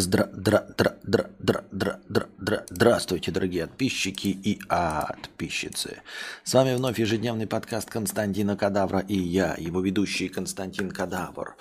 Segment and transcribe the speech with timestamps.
[0.00, 2.64] Здра, дра, дра, дра, дра, дра, дра, дра.
[2.70, 6.00] Здравствуйте, дорогие подписчики и подписчицы.
[6.42, 11.54] С вами вновь ежедневный подкаст Константина Кадавра и я, его ведущий Константин Кадавр.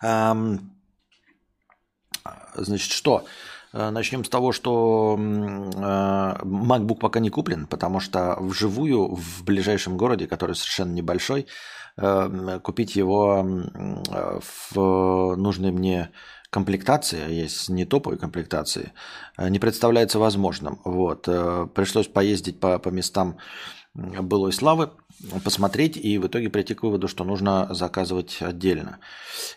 [0.00, 0.72] Эм,
[2.54, 3.26] значит, что?
[3.74, 9.98] Э, начнем с того, что э, MacBook пока не куплен, потому что вживую в ближайшем
[9.98, 11.46] городе, который совершенно небольшой,
[11.98, 13.46] э, купить его
[14.72, 16.10] в нужной мне
[16.52, 18.92] комплектации, есть не топовые комплектации,
[19.38, 20.80] не представляется возможным.
[20.84, 21.24] Вот.
[21.74, 23.38] Пришлось поездить по, по местам
[23.94, 24.90] былой славы,
[25.44, 28.98] посмотреть и в итоге прийти к выводу, что нужно заказывать отдельно.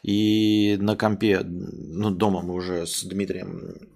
[0.03, 3.94] И на компе, ну дома мы уже с Дмитрием Э,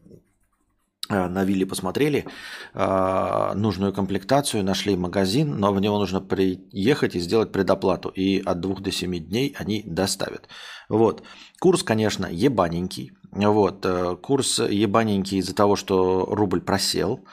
[1.09, 2.25] на вилле посмотрели
[2.73, 8.09] э, нужную комплектацию, нашли магазин, но в него нужно приехать и сделать предоплату.
[8.09, 10.47] И от двух до семи дней они доставят.
[10.87, 11.23] Вот.
[11.59, 13.11] Курс, конечно, ебаненький.
[13.31, 13.85] Вот.
[13.85, 17.25] Э, курс ебаненький из-за того, что рубль просел.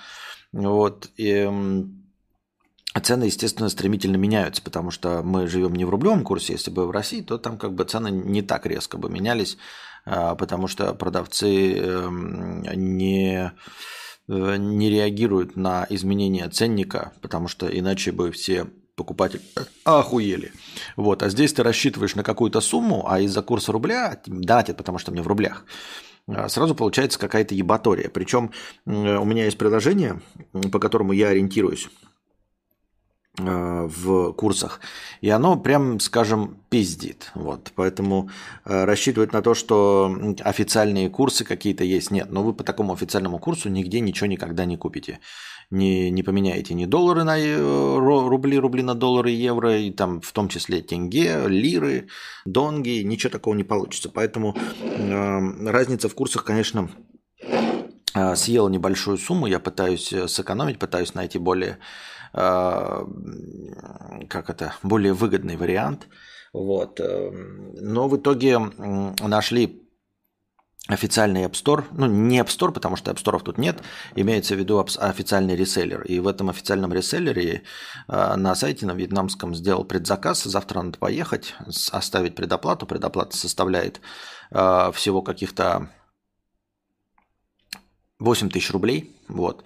[0.52, 1.10] Вот.
[1.18, 1.46] И,
[3.02, 6.54] цены, естественно, стремительно меняются, потому что мы живем не в рублевом курсе.
[6.54, 9.58] Если бы в России, то там как бы цены не так резко бы менялись
[10.06, 13.52] потому что продавцы эм, не,
[14.28, 19.42] э, не реагируют на изменения ценника, потому что иначе бы все покупатели
[19.84, 20.52] охуели.
[20.96, 25.12] Вот, а здесь ты рассчитываешь на какую-то сумму, а из-за курса рубля, датит, потому что
[25.12, 25.64] мне в рублях,
[26.28, 28.08] а, сразу получается какая-то ебатория.
[28.08, 28.52] Причем
[28.86, 30.22] у меня есть приложение,
[30.72, 32.15] по которому я ориентируюсь Э,
[33.38, 34.80] в курсах.
[35.20, 37.30] И оно прям, скажем, пиздит.
[37.34, 37.72] Вот.
[37.74, 38.30] Поэтому
[38.64, 42.28] э, рассчитывать на то, что официальные курсы какие-то есть, нет.
[42.30, 45.20] Но вы по такому официальному курсу нигде ничего никогда не купите.
[45.70, 50.32] Не, не поменяете ни доллары на э, рубли, рубли на доллары, евро, и там в
[50.32, 52.08] том числе тенге, лиры,
[52.44, 53.02] донги.
[53.02, 54.08] Ничего такого не получится.
[54.08, 56.88] Поэтому э, разница в курсах, конечно,
[58.34, 59.46] съела небольшую сумму.
[59.46, 61.78] Я пытаюсь сэкономить, пытаюсь найти более
[62.36, 63.06] как
[64.50, 66.06] это, более выгодный вариант.
[66.52, 67.00] Вот.
[67.00, 67.30] Э,
[67.80, 69.86] но в итоге нашли
[70.88, 73.82] официальный App Store, ну не App Store, потому что App Store тут нет,
[74.14, 76.02] имеется в виду официальный реселлер.
[76.02, 77.62] И в этом официальном реселлере
[78.08, 81.54] э, на сайте на вьетнамском сделал предзаказ, завтра надо поехать,
[81.92, 82.86] оставить предоплату.
[82.86, 84.00] Предоплата составляет
[84.50, 85.90] э, всего каких-то
[88.18, 89.16] 8 тысяч рублей.
[89.28, 89.64] Вот.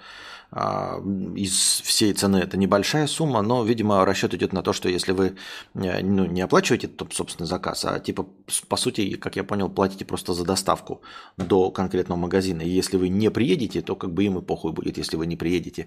[0.52, 1.00] А,
[1.36, 5.36] из всей цены это небольшая сумма, но, видимо, расчет идет на то, что если вы
[5.74, 8.26] э, ну, не оплачиваете тот собственный заказ, а типа,
[8.68, 11.02] по сути, как я понял, платите просто за доставку
[11.36, 12.62] до конкретного магазина.
[12.62, 15.36] И если вы не приедете, то как бы им и похуй будет, если вы не
[15.36, 15.86] приедете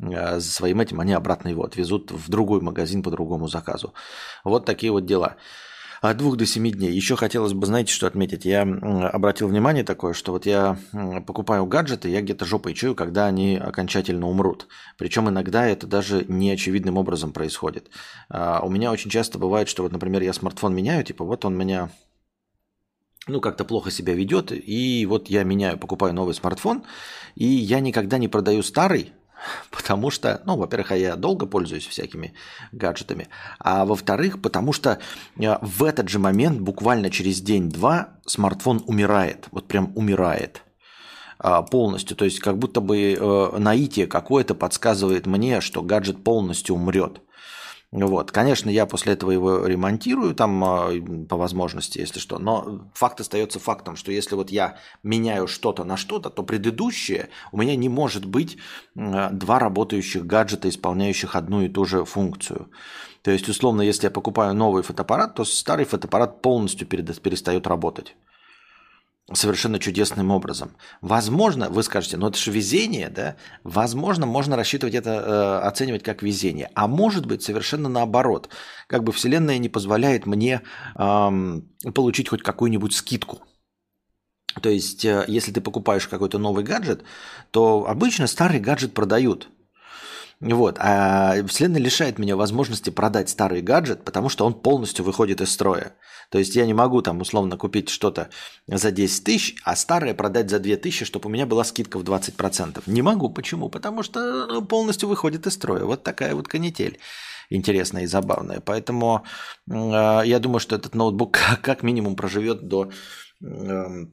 [0.00, 3.94] э, за своим этим, они обратно его отвезут в другой магазин по другому заказу.
[4.44, 5.36] Вот такие вот дела
[6.02, 6.92] от двух до семи дней.
[6.92, 8.44] Еще хотелось бы, знаете, что отметить?
[8.44, 10.76] Я обратил внимание такое, что вот я
[11.26, 14.66] покупаю гаджеты, я где-то жопой чую, когда они окончательно умрут.
[14.98, 17.88] Причем иногда это даже неочевидным образом происходит.
[18.28, 21.56] А, у меня очень часто бывает, что вот, например, я смартфон меняю, типа вот он
[21.56, 21.88] меня
[23.28, 26.82] ну, как-то плохо себя ведет, и вот я меняю, покупаю новый смартфон,
[27.36, 29.12] и я никогда не продаю старый,
[29.70, 32.34] Потому что, ну, во-первых, я долго пользуюсь всякими
[32.72, 34.98] гаджетами, а во-вторых, потому что
[35.36, 40.62] э, в этот же момент, буквально через день-два, смартфон умирает, вот прям умирает
[41.38, 42.16] а, полностью.
[42.16, 47.20] То есть как будто бы э, наитие какое-то подсказывает мне, что гаджет полностью умрет.
[47.92, 48.32] Вот.
[48.32, 50.90] Конечно, я после этого его ремонтирую там а,
[51.28, 52.38] по возможности, если что.
[52.38, 57.58] Но факт остается фактом, что если вот я меняю что-то на что-то, то предыдущее у
[57.58, 58.56] меня не может быть
[58.94, 62.70] два работающих гаджета, исполняющих одну и ту же функцию.
[63.20, 68.16] То есть, условно, если я покупаю новый фотоаппарат, то старый фотоаппарат полностью перестает работать
[69.34, 70.76] совершенно чудесным образом.
[71.00, 73.36] Возможно, вы скажете, ну это же везение, да?
[73.64, 76.70] Возможно, можно рассчитывать это, э, оценивать как везение.
[76.74, 78.48] А может быть совершенно наоборот.
[78.86, 80.62] Как бы Вселенная не позволяет мне
[80.96, 81.60] э,
[81.94, 83.40] получить хоть какую-нибудь скидку.
[84.60, 87.02] То есть, э, если ты покупаешь какой-то новый гаджет,
[87.50, 89.48] то обычно старый гаджет продают.
[90.42, 90.76] Вот.
[90.80, 95.94] А Вселенная лишает меня возможности продать старый гаджет, потому что он полностью выходит из строя.
[96.30, 98.28] То есть я не могу там условно купить что-то
[98.66, 102.02] за 10 тысяч, а старое продать за 2 тысячи, чтобы у меня была скидка в
[102.02, 102.82] 20%.
[102.86, 103.30] Не могу.
[103.30, 103.68] Почему?
[103.68, 105.84] Потому что ну, полностью выходит из строя.
[105.84, 106.98] Вот такая вот канитель
[107.48, 108.60] интересная и забавная.
[108.60, 109.24] Поэтому
[109.70, 109.72] э,
[110.24, 112.90] я думаю, что этот ноутбук как минимум проживет до
[113.44, 114.06] э,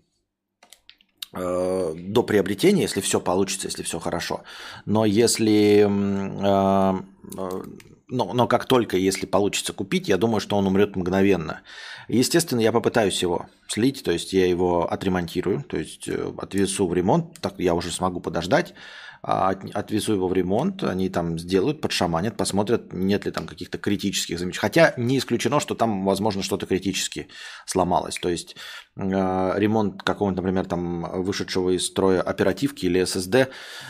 [1.32, 4.44] Э, до приобретения, если все получится, если все хорошо.
[4.86, 7.02] Но если э,
[7.38, 7.64] э,
[8.12, 11.62] но, но как только, если получится купить, я думаю, что он умрет мгновенно.
[12.08, 16.10] Естественно, я попытаюсь его слить, то есть я его отремонтирую, то есть
[16.40, 18.74] отвезу в ремонт, так я уже смогу подождать,
[19.22, 24.62] отвезу его в ремонт, они там сделают, подшаманят, посмотрят, нет ли там каких-то критических замечаний.
[24.62, 27.28] Хотя не исключено, что там, возможно, что-то критически
[27.66, 28.18] сломалось.
[28.20, 28.56] То есть
[28.96, 33.48] э, ремонт какого-нибудь, например, там вышедшего из строя оперативки или SSD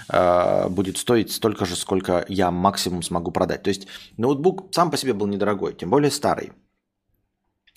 [0.09, 3.63] э, будет стоить столько же, сколько я максимум смогу продать.
[3.63, 3.87] То есть
[4.17, 6.53] ноутбук сам по себе был недорогой, тем более старый.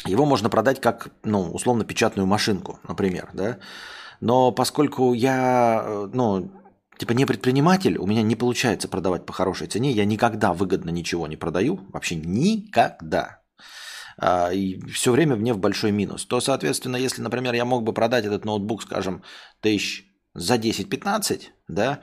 [0.06, 3.58] Его можно продать как, ну, условно, печатную машинку, например, да.
[4.20, 6.50] Но поскольку я, э, ну,
[7.02, 11.26] типа не предприниматель, у меня не получается продавать по хорошей цене, я никогда выгодно ничего
[11.26, 13.40] не продаю, вообще никогда.
[14.18, 16.24] А, и все время мне в большой минус.
[16.26, 19.22] То, соответственно, если, например, я мог бы продать этот ноутбук, скажем,
[19.60, 20.04] тысяч
[20.34, 21.98] за 10-15, да,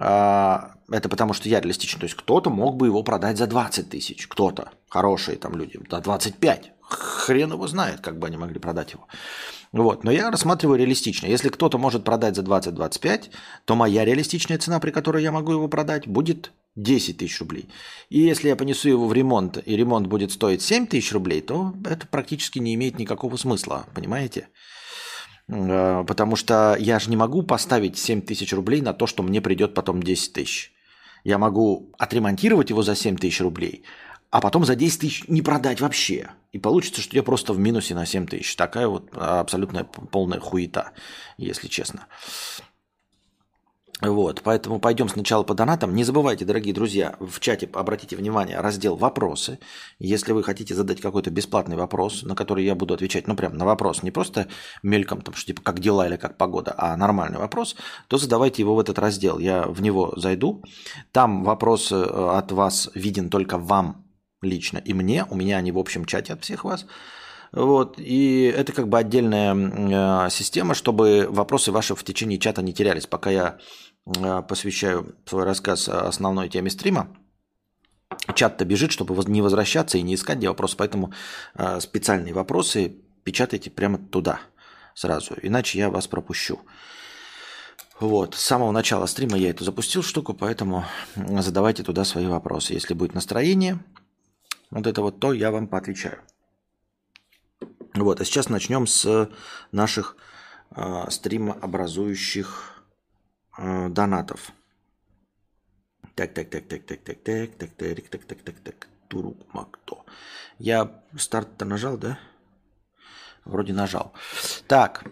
[0.00, 2.00] а, это потому что я реалистичен.
[2.00, 6.00] То есть кто-то мог бы его продать за 20 тысяч, кто-то, хорошие там люди, за
[6.00, 6.72] 25.
[6.92, 9.06] Хрен его знает, как бы они могли продать его.
[9.72, 10.04] Вот.
[10.04, 11.26] Но я рассматриваю реалистично.
[11.26, 13.30] Если кто-то может продать за 20-25,
[13.64, 17.68] то моя реалистичная цена, при которой я могу его продать, будет 10 тысяч рублей.
[18.08, 21.74] И если я понесу его в ремонт, и ремонт будет стоить 7 тысяч рублей, то
[21.84, 24.48] это практически не имеет никакого смысла, понимаете?
[25.48, 29.40] Э, потому что я же не могу поставить 7 тысяч рублей на то, что мне
[29.40, 30.72] придет потом 10 тысяч.
[31.24, 33.84] Я могу отремонтировать его за 7 тысяч рублей,
[34.32, 36.30] а потом за 10 тысяч не продать вообще.
[36.52, 38.56] И получится, что я просто в минусе на 7 тысяч.
[38.56, 40.92] Такая вот абсолютная полная хуета,
[41.36, 42.06] если честно.
[44.00, 45.94] Вот, поэтому пойдем сначала по донатам.
[45.94, 49.60] Не забывайте, дорогие друзья, в чате обратите внимание, раздел «Вопросы».
[50.00, 53.64] Если вы хотите задать какой-то бесплатный вопрос, на который я буду отвечать, ну прям на
[53.64, 54.48] вопрос, не просто
[54.82, 57.76] мельком, там, что типа как дела или как погода, а нормальный вопрос,
[58.08, 59.38] то задавайте его в этот раздел.
[59.38, 60.64] Я в него зайду.
[61.12, 64.01] Там вопрос э, от вас виден только вам
[64.42, 65.24] лично и мне.
[65.30, 66.86] У меня они в общем чате от всех вас.
[67.52, 72.72] Вот, и это как бы отдельная э, система, чтобы вопросы ваши в течение чата не
[72.72, 73.06] терялись.
[73.06, 73.58] Пока я
[74.06, 77.08] э, посвящаю свой рассказ основной теме стрима,
[78.34, 80.76] чат-то бежит, чтобы не возвращаться и не искать где вопросы.
[80.78, 81.12] Поэтому
[81.54, 84.40] э, специальные вопросы печатайте прямо туда
[84.94, 86.60] сразу, иначе я вас пропущу.
[88.00, 90.84] Вот, с самого начала стрима я эту запустил штуку, поэтому
[91.14, 92.72] задавайте туда свои вопросы.
[92.72, 93.78] Если будет настроение,
[94.72, 96.22] вот это вот то я вам поотвечаю.
[97.94, 99.30] Вот, а сейчас начнем с
[99.70, 100.16] наших
[100.74, 102.82] э, стримообразующих
[103.58, 104.52] э, донатов.
[106.14, 110.04] Так, так, так, так, так, так, так, так, так, так, так, так, так, Турук Макто.
[110.58, 112.18] Я старт-то нажал, да?
[113.44, 114.12] Вроде нажал.
[114.66, 115.04] Так,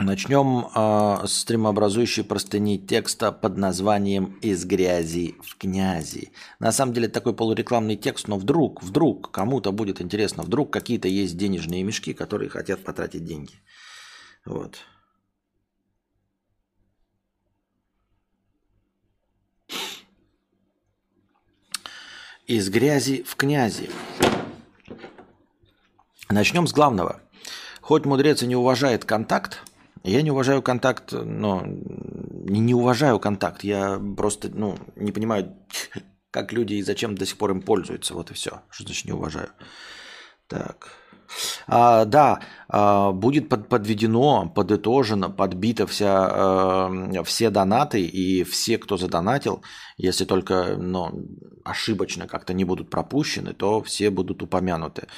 [0.00, 6.32] Начнем э, с стримообразующей простыни текста под названием «Из грязи в князи».
[6.58, 11.36] На самом деле такой полурекламный текст, но вдруг, вдруг кому-то будет интересно, вдруг какие-то есть
[11.36, 13.52] денежные мешки, которые хотят потратить деньги.
[14.44, 14.78] Вот.
[22.48, 23.88] Из грязи в князи.
[26.28, 27.20] Начнем с главного.
[27.80, 29.62] Хоть мудрец и не уважает контакт,
[30.04, 33.64] я не уважаю контакт, но не, не уважаю контакт.
[33.64, 35.56] Я просто ну, не понимаю,
[36.30, 38.14] как люди и зачем до сих пор им пользуются.
[38.14, 38.60] Вот и все.
[38.70, 39.48] Что значит не уважаю?
[40.46, 40.92] Так.
[41.66, 48.96] А, да, а, будет под, подведено, подытожено, подбито вся, э, все донаты и все, кто
[48.96, 49.62] задонатил,
[49.96, 51.26] если только ну,
[51.64, 55.08] ошибочно как-то не будут пропущены, то все будут упомянуты.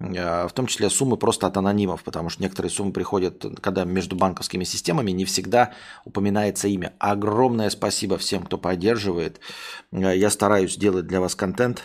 [0.00, 4.16] Э, в том числе суммы просто от анонимов, потому что некоторые суммы приходят, когда между
[4.16, 5.72] банковскими системами не всегда
[6.04, 6.94] упоминается имя.
[6.98, 9.40] Огромное спасибо всем, кто поддерживает.
[9.92, 11.82] Э, я стараюсь делать для вас контент.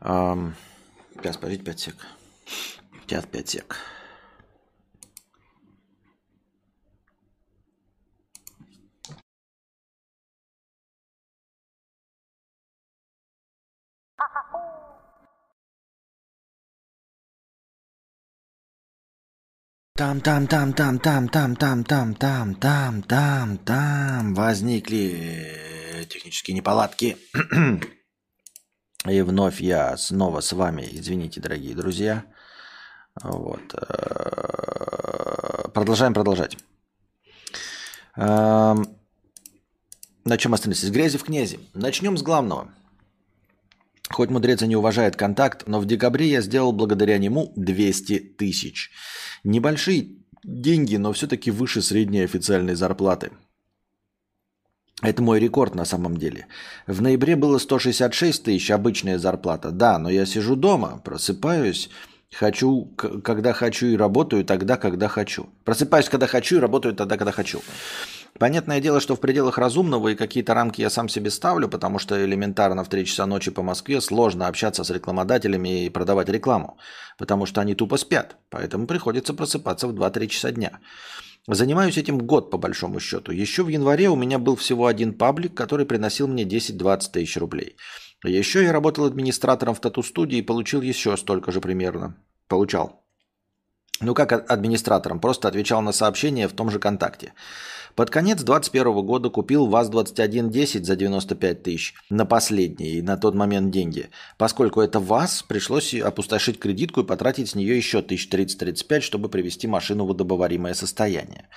[0.00, 1.94] Сейчас, подождите 5 сек.
[3.06, 3.76] Сейчас 5 сек.
[20.02, 27.16] Там, там, там, там, там, там, там, там, там, там, там, там возникли технические неполадки.
[29.06, 32.24] И вновь я снова с вами, извините, дорогие друзья.
[33.22, 33.62] Вот.
[35.72, 36.56] Продолжаем продолжать.
[38.16, 38.74] На
[40.36, 40.82] чем остановились?
[40.82, 41.60] Из грязи в князи.
[41.74, 42.74] Начнем с главного.
[44.12, 48.90] Хоть мудрец и не уважает контакт, но в декабре я сделал благодаря нему 200 тысяч.
[49.42, 53.32] Небольшие деньги, но все-таки выше средней официальной зарплаты.
[55.02, 56.46] Это мой рекорд на самом деле.
[56.86, 59.70] В ноябре было 166 тысяч, обычная зарплата.
[59.70, 61.90] Да, но я сижу дома, просыпаюсь,
[62.30, 62.84] хочу,
[63.24, 65.48] когда хочу и работаю тогда, когда хочу.
[65.64, 67.62] Просыпаюсь, когда хочу и работаю тогда, когда хочу.
[68.38, 72.24] Понятное дело, что в пределах разумного и какие-то рамки я сам себе ставлю, потому что
[72.24, 76.78] элементарно в 3 часа ночи по Москве сложно общаться с рекламодателями и продавать рекламу,
[77.18, 78.36] потому что они тупо спят.
[78.48, 80.80] Поэтому приходится просыпаться в 2-3 часа дня.
[81.46, 83.32] Занимаюсь этим год, по большому счету.
[83.32, 87.76] Еще в январе у меня был всего один паблик, который приносил мне 10-20 тысяч рублей.
[88.24, 92.16] Еще я работал администратором в тату-студии и получил еще столько же примерно.
[92.46, 93.02] Получал.
[94.00, 97.34] Ну как администратором, просто отвечал на сообщения в том же контакте.
[97.94, 104.08] Под конец 2021 года купил ВАЗ-2110 за 95 тысяч на последние на тот момент деньги.
[104.38, 110.06] Поскольку это ВАЗ, пришлось опустошить кредитку и потратить с нее еще 1030-35, чтобы привести машину
[110.06, 111.48] в удобоваримое состояние.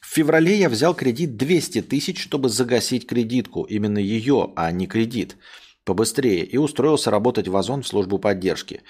[0.00, 5.36] В феврале я взял кредит 200 тысяч, чтобы загасить кредитку, именно ее, а не кредит,
[5.84, 8.82] побыстрее, и устроился работать в Озон в службу поддержки.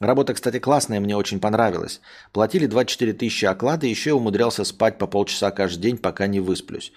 [0.00, 2.00] Работа, кстати, классная, мне очень понравилась.
[2.32, 6.92] Платили 24 тысячи оклада, еще умудрялся спать по полчаса каждый день, пока не высплюсь.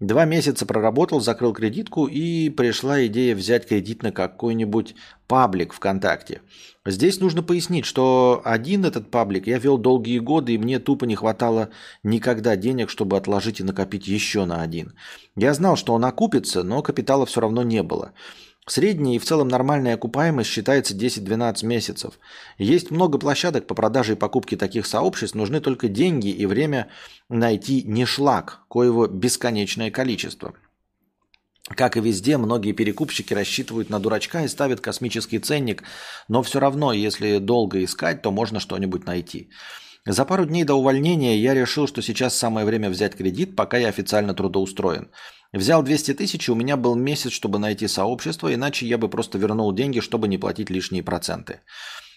[0.00, 4.94] Два месяца проработал, закрыл кредитку и пришла идея взять кредит на какой-нибудь
[5.28, 6.40] паблик ВКонтакте.
[6.86, 11.16] Здесь нужно пояснить, что один этот паблик я вел долгие годы, и мне тупо не
[11.16, 11.68] хватало
[12.02, 14.94] никогда денег, чтобы отложить и накопить еще на один.
[15.36, 18.12] Я знал, что он окупится, но капитала все равно не было.
[18.66, 22.18] Средняя и в целом нормальная окупаемость считается 10-12 месяцев.
[22.58, 26.88] Есть много площадок по продаже и покупке таких сообществ, нужны только деньги и время
[27.28, 30.54] найти не шлак, коего бесконечное количество.
[31.68, 35.82] Как и везде, многие перекупщики рассчитывают на дурачка и ставят космический ценник,
[36.28, 39.50] но все равно, если долго искать, то можно что-нибудь найти.
[40.06, 43.88] За пару дней до увольнения я решил, что сейчас самое время взять кредит, пока я
[43.88, 45.10] официально трудоустроен–
[45.52, 49.36] Взял 200 тысяч, и у меня был месяц, чтобы найти сообщество, иначе я бы просто
[49.36, 51.60] вернул деньги, чтобы не платить лишние проценты.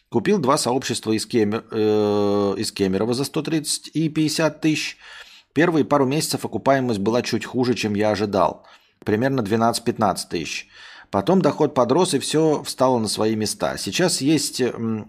[0.09, 4.97] Купил два сообщества из, Кемер, э, из Кемерово за 130 и 50 тысяч.
[5.53, 8.63] Первые пару месяцев окупаемость была чуть хуже, чем я ожидал.
[9.03, 10.67] Примерно 12-15 тысяч.
[11.09, 13.77] Потом доход подрос, и все встало на свои места.
[13.77, 14.61] Сейчас есть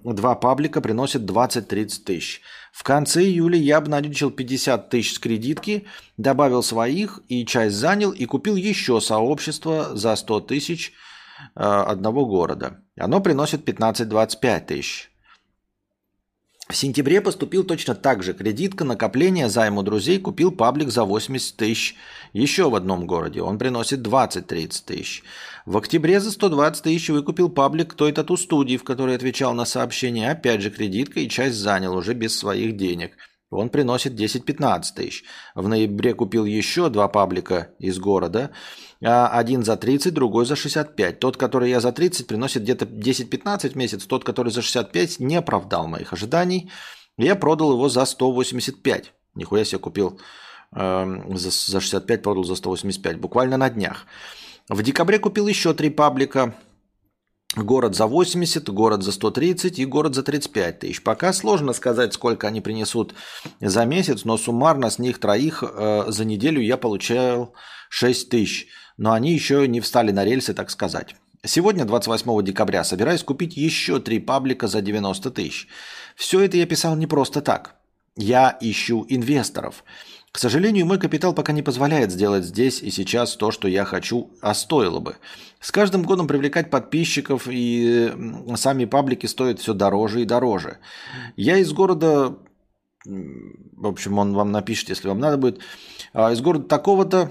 [0.04, 2.40] два паблика, приносят 20-30 тысяч.
[2.75, 8.25] В конце июля я обналичил 50 тысяч с кредитки, добавил своих и часть занял и
[8.25, 10.93] купил еще сообщество за 100 тысяч
[11.54, 12.81] э, одного города.
[12.99, 15.11] Оно приносит 15-25 тысяч.
[16.69, 18.35] В сентябре поступил точно так же.
[18.35, 20.19] Кредитка, накопление, займ у друзей.
[20.19, 21.95] Купил паблик за 80 тысяч
[22.33, 23.40] еще в одном городе.
[23.40, 25.23] Он приносит 20-30 тысяч.
[25.66, 30.30] В октябре за 120 тысяч выкупил паблик той-то ту студии, в которой отвечал на сообщения.
[30.30, 33.16] Опять же кредитка и часть занял уже без своих денег.
[33.50, 35.25] Он приносит 10-15 тысяч.
[35.54, 38.50] В ноябре купил еще два паблика из города.
[39.02, 41.18] А один за 30, другой за 65.
[41.18, 44.04] Тот, который я за 30, приносит где-то 10-15 в месяц.
[44.04, 46.71] Тот, который за 65, не оправдал моих ожиданий.
[47.16, 49.14] Я продал его за 185.
[49.35, 50.21] Нихуя себе купил
[50.76, 53.18] э, за, за 65, продал за 185.
[53.18, 54.06] Буквально на днях.
[54.68, 56.54] В декабре купил еще три паблика.
[57.54, 61.02] Город за 80, город за 130 и город за 35 тысяч.
[61.02, 63.14] Пока сложно сказать, сколько они принесут
[63.61, 67.54] за месяц, но суммарно с них троих э, за неделю я получал
[67.90, 68.68] 6 тысяч.
[68.97, 71.14] Но они еще не встали на рельсы, так сказать.
[71.44, 75.68] Сегодня, 28 декабря, собираюсь купить еще три паблика за 90 тысяч.
[76.16, 77.76] Все это я писал не просто так.
[78.16, 79.85] Я ищу инвесторов.
[80.35, 84.33] К сожалению, мой капитал пока не позволяет сделать здесь и сейчас то, что я хочу,
[84.41, 85.14] а стоило бы.
[85.61, 88.12] С каждым годом привлекать подписчиков и
[88.57, 90.79] сами паблики стоят все дороже и дороже.
[91.37, 92.37] Я из города,
[93.05, 95.61] в общем, он вам напишет, если вам надо будет,
[96.12, 97.31] а, из города такого-то,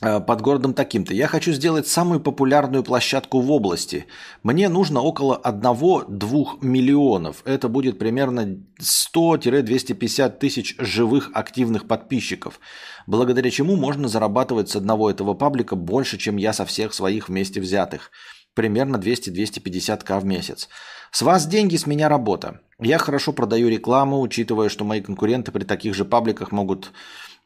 [0.00, 1.14] под городом таким-то.
[1.14, 4.06] Я хочу сделать самую популярную площадку в области.
[4.42, 7.42] Мне нужно около 1-2 миллионов.
[7.44, 12.60] Это будет примерно 100-250 тысяч живых активных подписчиков.
[13.06, 17.60] Благодаря чему можно зарабатывать с одного этого паблика больше, чем я со всех своих вместе
[17.60, 18.10] взятых.
[18.54, 20.68] Примерно 200-250к в месяц.
[21.10, 22.60] С вас деньги, с меня работа.
[22.80, 26.92] Я хорошо продаю рекламу, учитывая, что мои конкуренты при таких же пабликах могут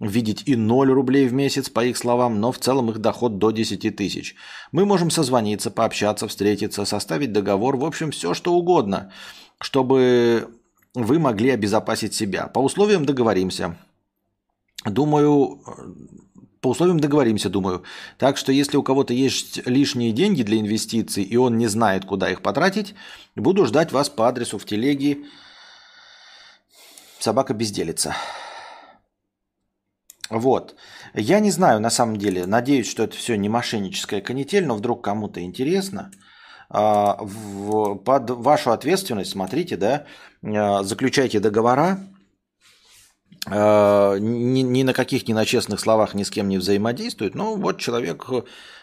[0.00, 3.50] видеть и 0 рублей в месяц, по их словам, но в целом их доход до
[3.50, 4.34] 10 тысяч.
[4.72, 9.12] Мы можем созвониться, пообщаться, встретиться, составить договор, в общем, все что угодно,
[9.60, 10.48] чтобы
[10.94, 12.46] вы могли обезопасить себя.
[12.46, 13.76] По условиям договоримся.
[14.84, 15.62] Думаю,
[16.60, 17.82] по условиям договоримся, думаю.
[18.16, 22.30] Так что если у кого-то есть лишние деньги для инвестиций, и он не знает, куда
[22.30, 22.94] их потратить,
[23.36, 25.18] буду ждать вас по адресу в телеге
[27.18, 28.16] собака безделица.
[30.30, 30.76] Вот.
[31.14, 35.04] Я не знаю, на самом деле, надеюсь, что это все не мошенническая канитель, но вдруг
[35.04, 36.10] кому-то интересно.
[36.68, 37.18] А,
[38.04, 40.06] под вашу ответственность, смотрите, да,
[40.42, 41.98] а, заключайте договора,
[43.46, 47.34] а, ни, ни на каких, ни на честных словах ни с кем не взаимодействует.
[47.34, 48.30] Ну, вот человек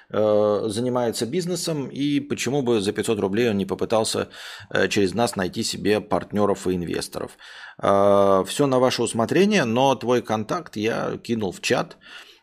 [0.09, 4.29] занимается бизнесом, и почему бы за 500 рублей он не попытался
[4.69, 7.37] э, через нас найти себе партнеров и инвесторов.
[7.77, 11.97] Все на ваше усмотрение, но твой контакт я кинул в чат.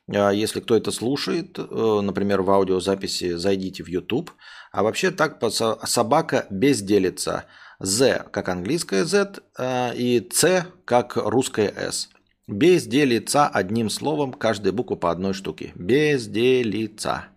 [0.06, 4.30] Если кто это слушает, э, например, в аудиозаписи, зайдите в YouTube.
[4.70, 5.40] А вообще так
[5.84, 7.46] собака безделится.
[7.80, 12.10] Z как английское Z э, и C как русское S.
[12.46, 15.72] Безделица одним словом, каждая буква по одной штуке.
[15.74, 17.28] Безделица.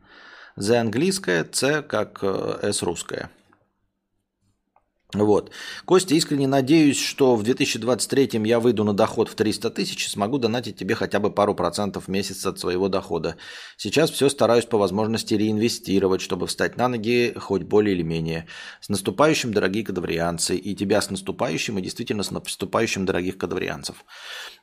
[0.57, 3.29] Z английское, C как S русское.
[5.13, 5.51] Вот.
[5.85, 10.37] Костя, искренне надеюсь, что в 2023 я выйду на доход в 300 тысяч и смогу
[10.37, 13.37] донатить тебе хотя бы пару процентов в месяц от своего дохода.
[13.77, 18.47] Сейчас все стараюсь по возможности реинвестировать, чтобы встать на ноги хоть более или менее.
[18.81, 20.57] С наступающим, дорогие кадаврианцы.
[20.57, 24.03] И тебя с наступающим, и действительно с наступающим, дорогих кадаврианцев.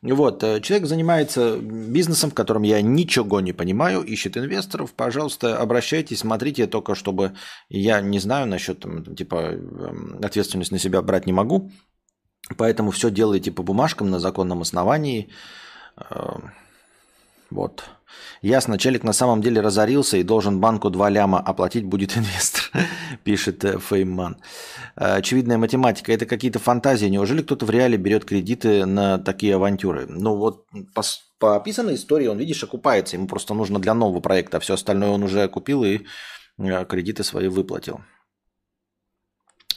[0.02, 0.44] Вот.
[0.44, 4.92] Э, человек занимается бизнесом, в котором я ничего не понимаю, ищет инвесторов.
[4.92, 7.32] Пожалуйста, обращайтесь, смотрите, только чтобы
[7.70, 8.84] я не знаю насчет
[9.16, 11.70] типа эм, ответственность на себя брать не могу.
[12.56, 15.28] Поэтому все делайте по бумажкам на законном основании.
[16.10, 16.52] Эм,
[17.50, 17.84] вот.
[18.42, 22.62] Ясно, челик на самом деле разорился и должен банку 2 ляма оплатить будет инвестор,
[23.24, 24.36] пишет э, Фейман.
[24.96, 26.12] Э, очевидная математика.
[26.12, 27.06] Это какие-то фантазии.
[27.06, 30.06] Неужели кто-то в реале берет кредиты на такие авантюры?
[30.08, 31.02] Ну вот по,
[31.38, 33.16] по описанной истории он, видишь, окупается.
[33.16, 34.58] Ему просто нужно для нового проекта.
[34.58, 36.00] А все остальное он уже купил и
[36.58, 38.00] э, кредиты свои выплатил.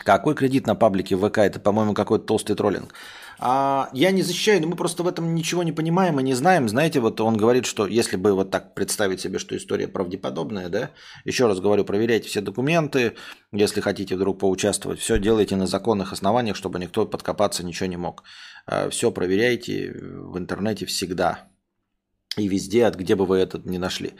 [0.08, 1.40] Какой кредит на паблике ВК?
[1.40, 2.94] Это, по-моему, какой-то толстый троллинг.
[3.40, 6.70] А, я не защищаю, но мы просто в этом ничего не понимаем и не знаем.
[6.70, 10.92] Знаете, вот он говорит, что если бы вот так представить себе, что история правдеподобная, да,
[11.26, 13.16] еще раз говорю, проверяйте все документы,
[13.52, 18.24] если хотите вдруг поучаствовать, все делайте на законных основаниях, чтобы никто подкопаться ничего не мог.
[18.66, 21.50] А, все проверяйте в интернете всегда
[22.38, 24.14] и везде, от где бы вы этот не нашли.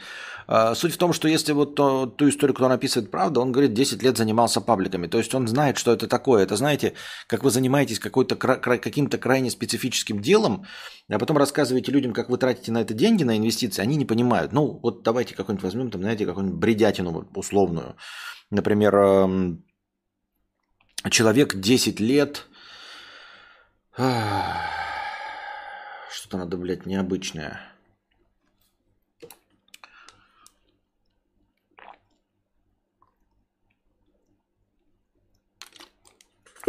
[0.46, 3.74] А, суть в том, что если вот то, ту историю, кто описывает правду, он говорит,
[3.74, 5.06] 10 лет занимался пабликами.
[5.06, 6.42] То есть он знает, что это такое.
[6.42, 6.94] Это, знаете,
[7.26, 10.64] как вы занимаетесь какой-то, каким-то крайне специфическим делом,
[11.08, 14.52] а потом рассказываете людям, как вы тратите на это деньги, на инвестиции, они не понимают.
[14.52, 17.96] Ну, вот давайте какой-нибудь возьмем, там, знаете, какую-нибудь бредятину условную.
[18.50, 19.64] Например, эм,
[21.10, 22.46] человек 10 лет...
[26.10, 27.60] Что-то надо, блядь, необычное.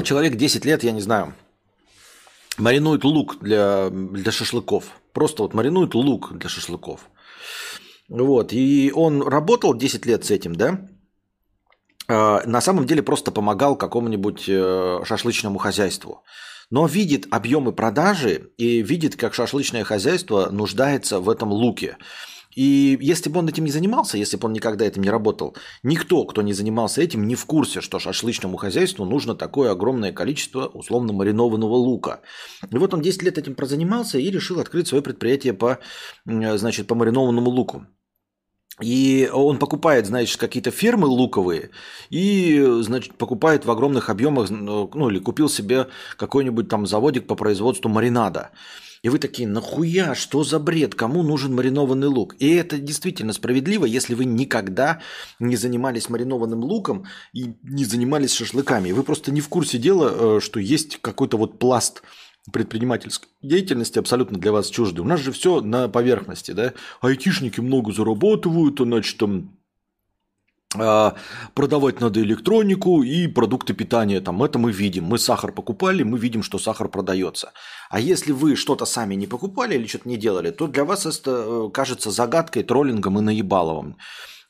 [0.10, 1.36] Человек 10 лет, я не знаю,
[2.58, 4.86] маринует лук для, для шашлыков.
[5.14, 7.02] Просто вот маринует лук для шашлыков.
[8.10, 8.52] Вот.
[8.52, 10.82] И он работал 10 лет с этим, да?
[12.08, 16.24] А, на самом деле просто помогал какому-нибудь э, шашлычному хозяйству.
[16.72, 21.98] Но видит объемы продажи и видит, как шашлычное хозяйство нуждается в этом луке.
[22.56, 26.26] И если бы он этим не занимался, если бы он никогда этим не работал, никто,
[26.26, 31.14] кто не занимался этим, не в курсе, что шашлычному хозяйству нужно такое огромное количество условно
[31.14, 32.22] маринованного лука.
[32.72, 35.78] И вот он 10 лет этим прозанимался и решил открыть свое предприятие по,
[36.26, 37.86] значит, по маринованному луку.
[38.82, 41.70] И он покупает, значит, какие-то фермы луковые
[42.10, 47.90] и, значит, покупает в огромных объемах, ну, или купил себе какой-нибудь там заводик по производству
[47.90, 48.52] маринада.
[49.02, 52.36] И вы такие, нахуя, что за бред, кому нужен маринованный лук?
[52.40, 55.02] И это действительно справедливо, если вы никогда
[55.40, 58.92] не занимались маринованным луком и не занимались шашлыками.
[58.92, 62.02] Вы просто не в курсе дела, э, что есть какой-то вот пласт
[62.52, 65.02] предпринимательской деятельности абсолютно для вас чужды.
[65.02, 66.74] У нас же все на поверхности, да?
[67.02, 69.59] Айтишники много зарабатывают, значит, там а,
[70.74, 74.22] продавать надо электронику и продукты питания.
[74.22, 75.06] Там, это мы видим.
[75.06, 77.54] Мы сахар покупали, мы видим, что сахар продается.
[77.90, 81.32] А если вы что-то сами не покупали или что-то не делали, то для вас это
[81.32, 83.98] э, кажется загадкой, троллингом и наебаловым.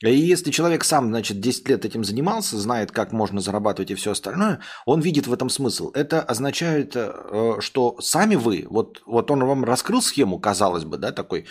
[0.02, 4.12] И если человек сам, значит, 10 лет этим занимался, знает, как можно зарабатывать и все
[4.12, 5.90] остальное, он видит в этом смысл.
[5.92, 11.12] Это означает, э, что сами вы, вот, вот он вам раскрыл схему, казалось бы, да,
[11.12, 11.46] такой,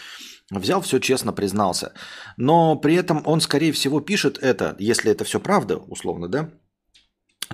[0.51, 1.93] Взял все честно, признался.
[2.37, 6.49] Но при этом он, скорее всего, пишет это, если это все правда, условно, да,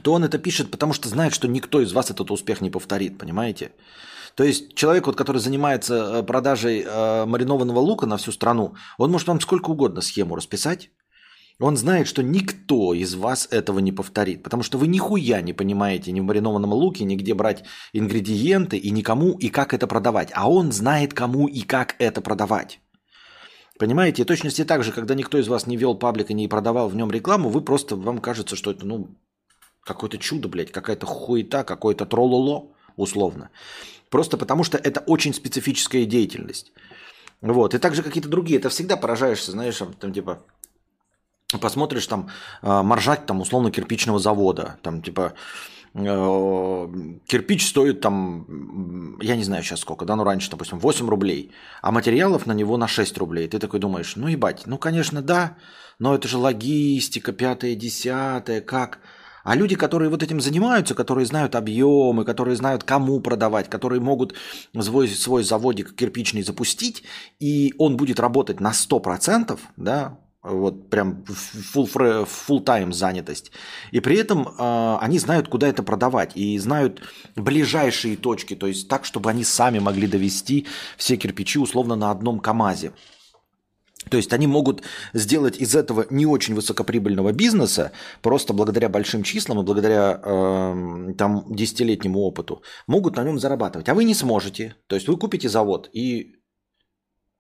[0.02, 3.18] то он это пишет, потому что знает, что никто из вас этот успех не повторит,
[3.18, 3.72] понимаете?
[4.36, 9.12] То есть человек, вот, который занимается э, продажей э, маринованного лука на всю страну, он
[9.12, 10.92] может вам сколько угодно схему расписать,
[11.58, 16.12] Он знает, что никто из вас этого не повторит, потому что вы нихуя не понимаете
[16.12, 20.32] ни в маринованном луке, ни где брать ингредиенты, и никому, и как это продавать.
[20.34, 22.82] А он знает, кому и как это продавать.
[23.78, 26.96] Понимаете, точности так же, когда никто из вас не вел паблик и не продавал в
[26.96, 29.10] нем рекламу, вы просто, вам кажется, что это, ну,
[29.84, 33.50] какое-то чудо, блядь, какая-то хуета, какое-то трололо, условно.
[34.10, 36.72] Просто потому что это очень специфическая деятельность.
[37.42, 37.74] Вот.
[37.74, 38.60] И также какие-то другие.
[38.60, 40.44] Это всегда поражаешься, знаешь, там типа
[41.62, 42.30] посмотришь там
[42.62, 45.34] а, маржать там условно кирпичного завода, там типа
[45.96, 51.92] кирпич стоит там, я не знаю сейчас сколько, да, ну раньше, допустим, 8 рублей, а
[51.92, 53.48] материалов на него на 6 рублей.
[53.48, 55.56] Ты такой думаешь, ну ебать, ну конечно да,
[56.00, 59.00] но это же логистика, пятое, десятое, как?
[59.46, 64.34] А люди, которые вот этим занимаются, которые знают объемы, которые знают, кому продавать, которые могут
[64.82, 67.04] свой, свой заводик кирпичный запустить,
[67.40, 71.88] и он будет работать на 100%, да, вот прям full,
[72.26, 73.52] full time занятость.
[73.92, 77.02] И при этом э, они знают, куда это продавать, и знают
[77.36, 82.40] ближайшие точки, то есть так, чтобы они сами могли довести все кирпичи условно на одном
[82.40, 82.92] КАМАЗе.
[84.10, 89.60] То есть они могут сделать из этого не очень высокоприбыльного бизнеса, просто благодаря большим числам
[89.60, 93.90] и благодаря э, там десятилетнему опыту, могут на нем зарабатывать.
[93.90, 94.76] А вы не сможете.
[94.88, 96.36] То есть вы купите завод и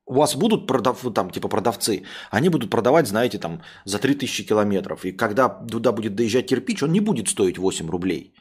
[0.05, 5.05] у вас будут продав, там, типа продавцы, они будут продавать, знаете, там, за 3000 километров.
[5.05, 8.33] И когда туда будет доезжать кирпич, он не будет стоить 8 рублей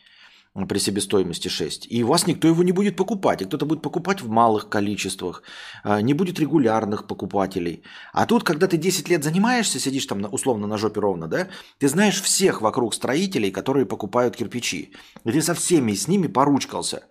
[0.69, 1.89] при себестоимости 6.
[1.91, 3.43] И у вас никто его не будет покупать.
[3.43, 5.43] И кто-то будет покупать в малых количествах.
[5.83, 7.83] А, не будет регулярных покупателей.
[8.13, 11.49] А тут, когда ты 10 лет занимаешься, сидишь там условно на жопе ровно, да,
[11.79, 14.93] ты знаешь всех вокруг строителей, которые покупают кирпичи.
[15.25, 17.03] И ты со всеми с ними поручкался.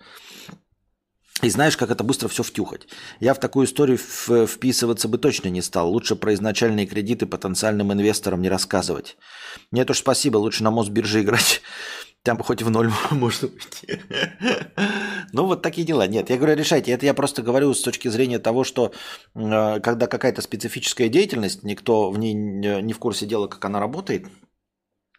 [1.42, 2.88] И знаешь, как это быстро все втюхать.
[3.20, 5.90] Я в такую историю вписываться бы точно не стал.
[5.90, 9.18] Лучше про изначальные кредиты потенциальным инвесторам не рассказывать.
[9.72, 11.62] Нет уж спасибо, лучше на Мосбирже играть.
[12.24, 14.00] Там хоть в ноль можно уйти.
[15.34, 16.08] ну, вот такие дела.
[16.08, 16.92] Нет, я говорю, решайте.
[16.92, 18.94] Это я просто говорю с точки зрения того, что
[19.36, 24.28] э, когда какая-то специфическая деятельность, никто в ней не в курсе дела, как она работает,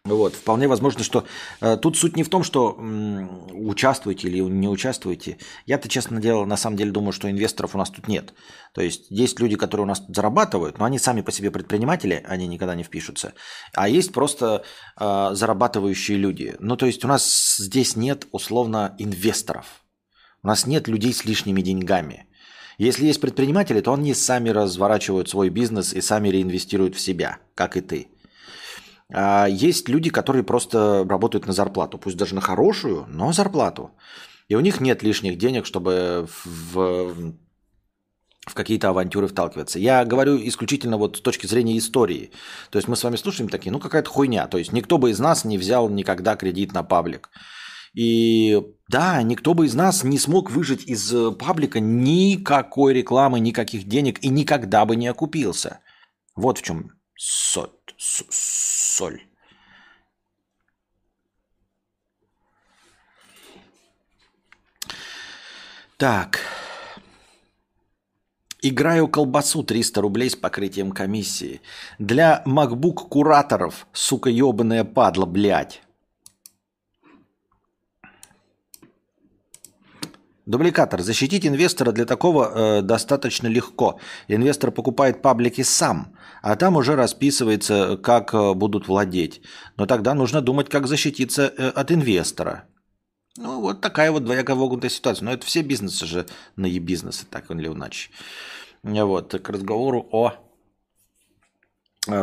[0.05, 1.25] вот, вполне возможно, что
[1.61, 5.39] э, тут суть не в том, что м, участвуете или не участвуете.
[5.65, 8.35] Я-то, честно дело, на самом деле думаю, что инвесторов у нас тут нет.
[8.75, 12.23] То есть есть люди, которые у нас тут зарабатывают, но они сами по себе предприниматели,
[12.27, 13.33] они никогда не впишутся.
[13.73, 14.63] А есть просто
[14.99, 16.55] э, зарабатывающие люди.
[16.59, 19.65] Ну, то есть у нас здесь нет условно инвесторов.
[20.43, 22.27] У нас нет людей с лишними деньгами.
[22.77, 27.75] Если есть предприниматели, то они сами разворачивают свой бизнес и сами реинвестируют в себя, как
[27.75, 28.09] и ты.
[29.13, 33.91] А есть люди, которые просто работают на зарплату, пусть даже на хорошую, но зарплату.
[34.47, 37.33] И у них нет лишних денег, чтобы в,
[38.47, 39.79] в какие-то авантюры вталкиваться.
[39.79, 42.31] Я говорю исключительно вот с точки зрения истории.
[42.69, 44.47] То есть мы с вами слушаем такие, ну какая-то хуйня.
[44.47, 47.29] То есть никто бы из нас не взял никогда кредит на паблик.
[47.95, 54.21] И да, никто бы из нас не смог выжить из паблика никакой рекламы, никаких денег
[54.21, 55.79] и никогда бы не окупился.
[56.35, 59.21] Вот в чем соль соль.
[65.97, 66.39] Так.
[68.61, 71.61] Играю колбасу 300 рублей с покрытием комиссии.
[71.99, 75.81] Для MacBook кураторов, сука, ебаная падла, блядь.
[80.45, 81.01] Дубликатор.
[81.01, 83.99] Защитить инвестора для такого э, достаточно легко.
[84.27, 86.14] Инвестор покупает паблики сам,
[86.45, 89.41] а там уже расписывается, как э, будут владеть.
[89.77, 92.65] Но тогда нужно думать, как защититься э, от инвестора.
[93.35, 95.25] Ну, вот такая вот двояко вогнутая ситуация.
[95.25, 98.11] Но это все бизнесы же на e-бизнесы, так или иначе.
[98.83, 100.33] Вот, к разговору о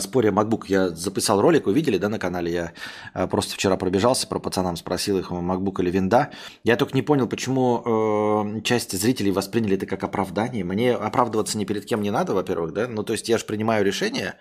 [0.01, 2.53] споре MacBook я записал ролик, вы видели, да, на канале?
[2.53, 2.73] Я
[3.15, 6.31] э, просто вчера пробежался, про пацанам спросил их, MacBook или винда.
[6.65, 10.65] Я только не понял, почему э, часть зрителей восприняли это как оправдание.
[10.65, 12.89] Мне оправдываться ни перед кем не надо, во-первых, да?
[12.89, 14.37] Ну, то есть я же принимаю решение,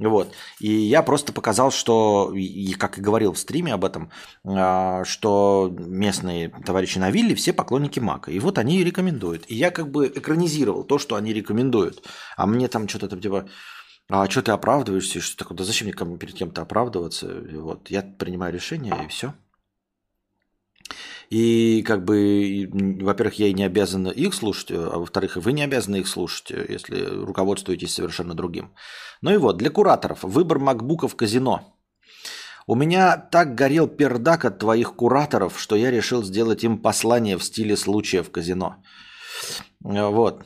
[0.00, 0.32] вот.
[0.60, 4.10] И я просто показал, что, и как и говорил в стриме об этом,
[4.44, 8.30] э, что местные товарищи на вилле все поклонники Мака.
[8.30, 9.44] И вот они рекомендуют.
[9.48, 12.02] И я как бы экранизировал то, что они рекомендуют.
[12.38, 13.46] А мне там что-то там типа
[14.10, 15.20] а что ты оправдываешься?
[15.20, 15.56] Что такое?
[15.56, 17.42] Да зачем мне кому перед кем-то оправдываться?
[17.52, 19.34] Вот, я принимаю решение, и все.
[21.30, 22.68] И как бы,
[23.00, 27.04] во-первых, я и не обязан их слушать, а во-вторых, вы не обязаны их слушать, если
[27.04, 28.74] руководствуетесь совершенно другим.
[29.22, 30.24] Ну и вот, для кураторов.
[30.24, 31.76] Выбор макбука в казино.
[32.66, 37.44] У меня так горел пердак от твоих кураторов, что я решил сделать им послание в
[37.44, 38.82] стиле случая в казино.
[39.80, 40.44] Вот.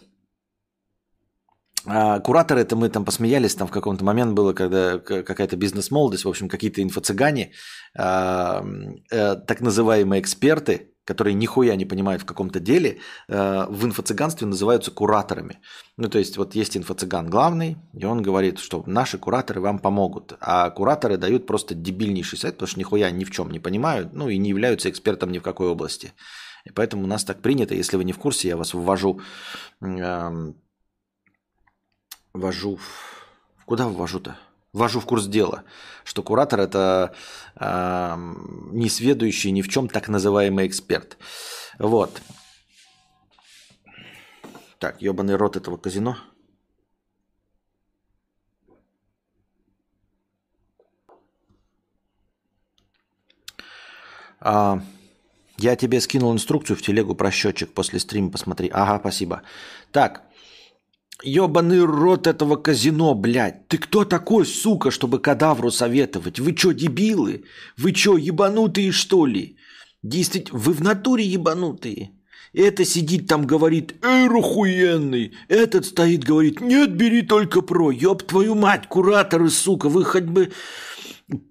[1.86, 6.28] А кураторы, это мы там посмеялись, там в каком-то момент было, когда какая-то бизнес-молодость, в
[6.28, 7.52] общем, какие-то инфо-цыгане,
[7.96, 8.64] а,
[9.10, 14.90] э, так называемые эксперты, которые нихуя не понимают в каком-то деле, э, в инфо-цыганстве называются
[14.90, 15.58] кураторами.
[15.98, 20.34] Ну, то есть вот есть инфо-цыган главный, и он говорит, что наши кураторы вам помогут.
[20.40, 24.30] А кураторы дают просто дебильнейший сайт, потому что нихуя ни в чем не понимают, ну
[24.30, 26.12] и не являются экспертом ни в какой области.
[26.64, 29.20] И поэтому у нас так принято, если вы не в курсе, я вас ввожу,
[32.34, 32.78] ввожу,
[33.64, 34.36] куда ввожу-то?
[34.74, 35.62] ввожу в курс дела,
[36.02, 37.14] что куратор это
[37.54, 38.16] э,
[38.72, 41.16] несведущий ни в чем так называемый эксперт.
[41.78, 42.20] Вот.
[44.80, 46.16] Так, ебаный рот этого казино.
[54.40, 54.82] А,
[55.56, 58.68] я тебе скинул инструкцию в телегу про счетчик после стрима, посмотри.
[58.74, 59.42] Ага, спасибо.
[59.92, 60.22] Так,
[61.24, 63.66] Ёбаный рот этого казино, блядь.
[63.68, 66.38] Ты кто такой, сука, чтобы кадавру советовать?
[66.38, 67.44] Вы чё, дебилы?
[67.78, 69.56] Вы чё, ебанутые, что ли?
[70.02, 72.10] Действительно, вы в натуре ебанутые.
[72.52, 75.32] Это сидит там, говорит, эй, охуенный.
[75.48, 77.90] Этот стоит, говорит, нет, бери только про.
[77.90, 80.52] Ёб твою мать, кураторы, сука, вы хоть бы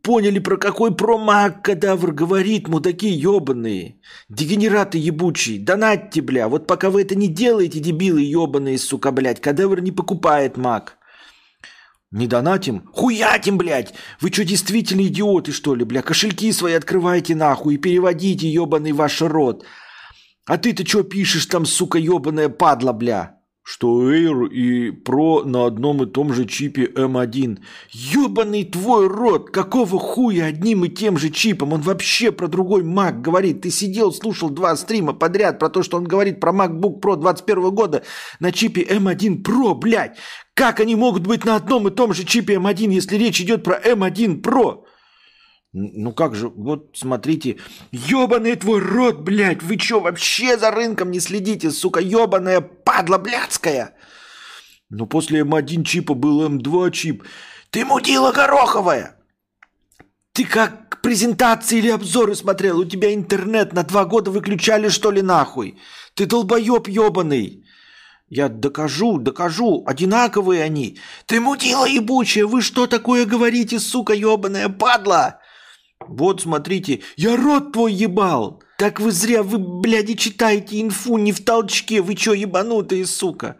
[0.03, 3.95] Поняли, про какой промаг кадавр говорит, мудаки ебаные.
[4.29, 5.59] Дегенераты ебучие.
[5.59, 6.47] Донатьте, бля.
[6.47, 10.97] Вот пока вы это не делаете, дебилы ебаные, сука, блядь, кадавр не покупает маг.
[12.11, 12.83] Не донатим?
[12.93, 13.95] Хуятим, блядь!
[14.21, 16.03] Вы что, действительно идиоты, что ли, бля?
[16.03, 19.65] Кошельки свои открывайте нахуй и переводите, ебаный ваш рот.
[20.45, 23.39] А ты-то что пишешь там, сука, ебаная падла, бля?
[23.63, 27.59] Что Air и Pro на одном и том же чипе M1.
[27.91, 29.49] Ёбаный твой рот!
[29.51, 31.71] Какого хуя одним и тем же чипом?
[31.71, 33.61] Он вообще про другой Mac говорит.
[33.61, 37.71] Ты сидел, слушал два стрима подряд про то, что он говорит про MacBook Pro 21
[37.73, 38.03] года
[38.39, 40.17] на чипе M1 Pro, блядь!
[40.53, 43.79] Как они могут быть на одном и том же чипе M1, если речь идет про
[43.79, 44.83] M1 Pro?
[45.73, 47.57] Ну как же, вот смотрите,
[47.91, 53.95] ебаный твой рот, блядь, вы чё вообще за рынком не следите, сука, ебаная падла блядская?
[54.91, 57.23] Ну после М1 чипа был М2 чип.
[57.71, 59.17] Ты мудила гороховая!
[60.33, 62.79] Ты как презентации или обзоры смотрел?
[62.79, 65.79] У тебя интернет на два года выключали, что ли, нахуй?
[66.13, 67.65] Ты долбоеб ебаный!
[68.29, 70.99] Я докажу, докажу, одинаковые они.
[71.25, 75.39] Ты мудила ебучая, вы что такое говорите, сука ебаная падла?
[76.09, 78.61] Вот, смотрите, я рот твой ебал.
[78.77, 82.01] Так вы зря, вы, бляди, читаете инфу не в толчке.
[82.01, 83.57] Вы чё, ебанутые, сука?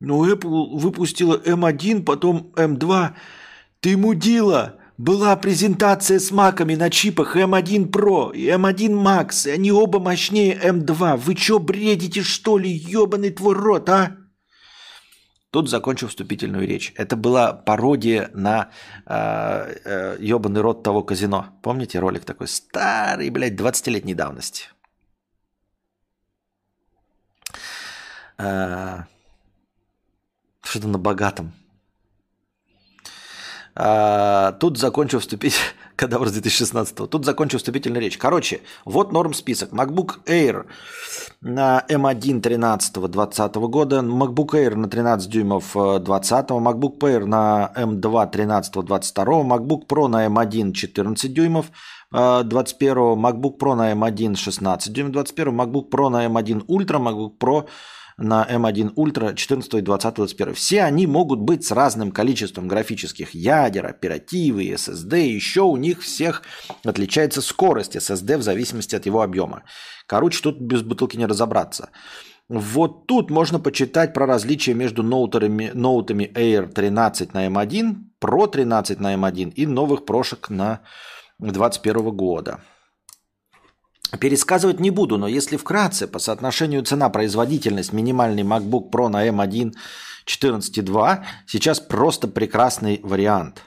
[0.00, 3.10] Ну, Apple выпустила M1, потом M2.
[3.80, 4.76] Ты мудила.
[4.96, 10.58] Была презентация с маками на чипах M1 Pro и M1 Max, и они оба мощнее
[10.60, 11.16] M2.
[11.16, 14.16] Вы чё, бредите, что ли, ебаный твой рот, а?
[15.50, 16.92] Тут закончил вступительную речь.
[16.96, 18.70] Это была пародия на
[19.06, 21.46] э, э, ебаный рот того казино.
[21.62, 24.66] Помните ролик такой старый, блядь, 20-летней давности?
[28.36, 29.04] Э,
[30.62, 31.52] что-то на богатом.
[33.80, 35.56] А, тут закончу вступить,
[35.98, 38.16] кадавр с 2016 тут закончу вступительную речь.
[38.16, 39.72] Короче, вот норм список.
[39.72, 40.66] MacBook Air
[41.40, 48.30] на M1 13 20 года, MacBook Air на 13 дюймов 20, MacBook Air на M2
[48.30, 51.66] 13 22, MacBook Pro на M1 14 дюймов
[52.12, 57.66] 21, MacBook Pro на M1 16 дюймов 21, MacBook Pro на M1 Ultra, MacBook Pro
[58.18, 60.54] на M1 Ultra 14, 20, 21.
[60.54, 65.28] Все они могут быть с разным количеством графических ядер, оперативы, SSD.
[65.28, 66.42] Еще у них всех
[66.84, 69.62] отличается скорость SSD в зависимости от его объема.
[70.06, 71.90] Короче, тут без бутылки не разобраться.
[72.48, 78.98] Вот тут можно почитать про различия между ноутерами, ноутами Air 13 на M1, Pro 13
[79.00, 80.80] на M1 и новых прошек на
[81.38, 82.60] 2021 года.
[84.16, 89.74] Пересказывать не буду, но если вкратце, по соотношению цена-производительность минимальный MacBook Pro на M1
[90.26, 93.62] 14.2 сейчас просто прекрасный вариант.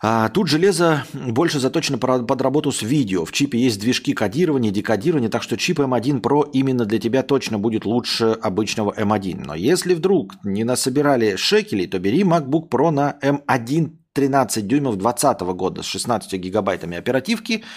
[0.00, 3.24] А тут железо больше заточено под работу с видео.
[3.24, 7.58] В чипе есть движки кодирования, декодирования, так что чип M1 Pro именно для тебя точно
[7.58, 9.42] будет лучше обычного M1.
[9.44, 15.40] Но если вдруг не насобирали шекелей, то бери MacBook Pro на M1 13 дюймов 2020
[15.56, 17.64] года с 16 гигабайтами оперативки–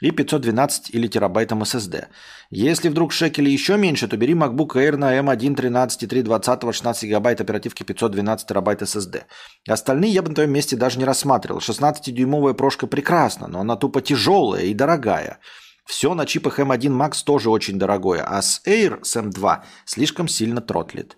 [0.00, 2.06] и 512 или терабайтом SSD.
[2.50, 7.04] Если вдруг шекели еще меньше, то бери MacBook Air на M1 13 3 20 16
[7.04, 9.22] гигабайт оперативки 512 терабайт SSD.
[9.68, 11.60] Остальные я бы на твоем месте даже не рассматривал.
[11.60, 15.38] 16-дюймовая прошка прекрасна, но она тупо тяжелая и дорогая.
[15.84, 20.60] Все на чипах M1 Max тоже очень дорогое, а с Air с M2 слишком сильно
[20.60, 21.16] тротлит.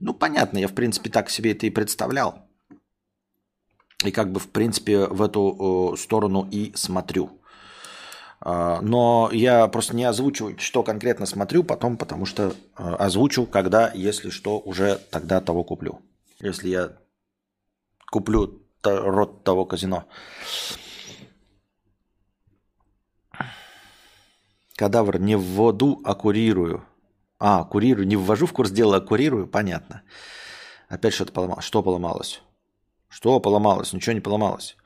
[0.00, 2.48] Ну, понятно, я в принципе так себе это и представлял.
[4.04, 7.42] И как бы в принципе в эту э, сторону и смотрю.
[8.46, 13.90] Э, но я просто не озвучиваю, что конкретно смотрю потом, потому что э, озвучу, когда,
[13.92, 16.00] если что, уже тогда того куплю.
[16.40, 16.92] Если я
[18.10, 20.04] куплю рот того казино.
[24.76, 26.84] Кадавр, не вводу, а курирую.
[27.40, 28.06] А, курирую.
[28.06, 29.48] Не ввожу в курс дела, а курирую.
[29.48, 30.02] Понятно.
[30.88, 31.64] Опять что-то поломалось.
[31.64, 32.42] Что поломалось?
[33.16, 33.94] Что поломалось?
[33.94, 34.76] Ничего не поломалось.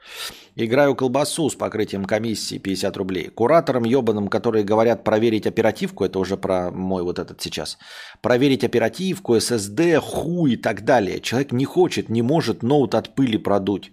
[0.54, 3.28] Играю колбасу с покрытием комиссии 50 рублей.
[3.28, 7.76] Кураторам ебаным, которые говорят проверить оперативку, это уже про мой вот этот сейчас,
[8.22, 11.20] проверить оперативку, SSD, хуй и так далее.
[11.20, 13.90] Человек не хочет, не может ноут от пыли продуть.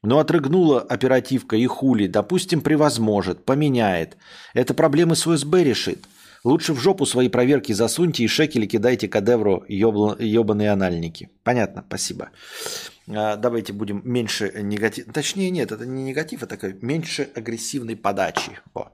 [0.00, 4.16] Но отрыгнула оперативка и хули, допустим, превозможет, поменяет.
[4.54, 6.04] Это проблемы с УСБ решит.
[6.44, 11.30] Лучше в жопу свои проверки засуньте и шекели кидайте кадевру ебаные анальники.
[11.42, 12.28] Понятно, спасибо.
[12.28, 15.12] А, давайте будем меньше негатив...
[15.12, 18.58] Точнее, нет, это не негатив, это такой меньше агрессивной подачи.
[18.74, 18.90] О.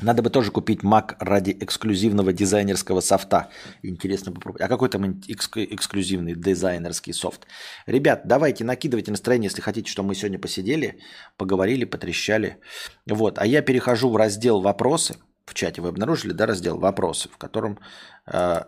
[0.00, 3.50] Надо бы тоже купить Mac ради эксклюзивного дизайнерского софта.
[3.82, 4.62] Интересно попробовать.
[4.62, 7.46] А какой там экск- эксклюзивный дизайнерский софт?
[7.86, 10.98] Ребят, давайте накидывайте настроение, если хотите, что мы сегодня посидели,
[11.36, 12.58] поговорили, потрещали.
[13.06, 13.38] Вот.
[13.38, 15.16] А я перехожу в раздел «Вопросы».
[15.46, 17.78] В чате вы обнаружили, да, раздел «Вопросы», в котором...
[18.26, 18.62] Э,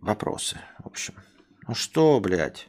[0.00, 1.14] вопросы, в общем.
[1.68, 2.68] Ну что, блядь?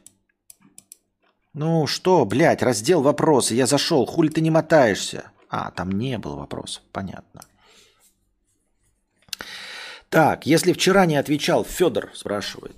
[1.54, 3.54] Ну что, блядь, раздел «Вопросы».
[3.54, 5.30] Я зашел, хули ты не мотаешься?
[5.48, 7.42] А, там не было вопросов, понятно.
[10.08, 12.74] Так, если вчера не отвечал, Федор спрашивает,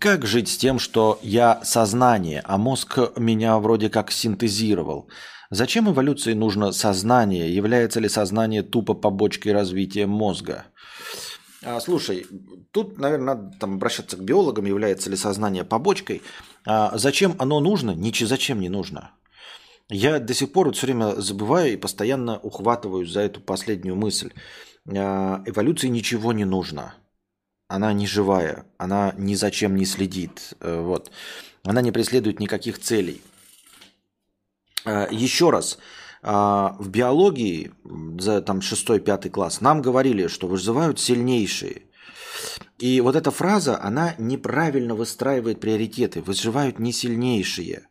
[0.00, 5.08] как жить с тем, что я сознание, а мозг меня вроде как синтезировал?
[5.50, 7.54] Зачем эволюции нужно сознание?
[7.54, 10.66] Является ли сознание тупо побочкой развития мозга?
[11.66, 12.24] А, слушай,
[12.70, 16.22] тут, наверное, надо там, обращаться к биологам, является ли сознание побочкой.
[16.64, 17.90] А, зачем оно нужно?
[17.90, 19.10] Ничего зачем не нужно.
[19.88, 24.32] Я до сих пор вот все время забываю и постоянно ухватываюсь за эту последнюю мысль.
[24.88, 26.94] А, эволюции ничего не нужно.
[27.66, 30.54] Она не живая, она ни за чем не следит.
[30.60, 31.10] Э, вот.
[31.64, 33.20] Она не преследует никаких целей.
[34.84, 35.78] А, еще раз,
[36.26, 37.72] в биологии
[38.18, 41.82] за там 6-5 класс нам говорили, что выживают сильнейшие.
[42.78, 46.20] И вот эта фраза, она неправильно выстраивает приоритеты.
[46.20, 47.88] Выживают не сильнейшие.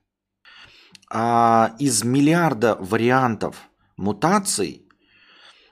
[1.09, 4.87] А из миллиарда вариантов мутаций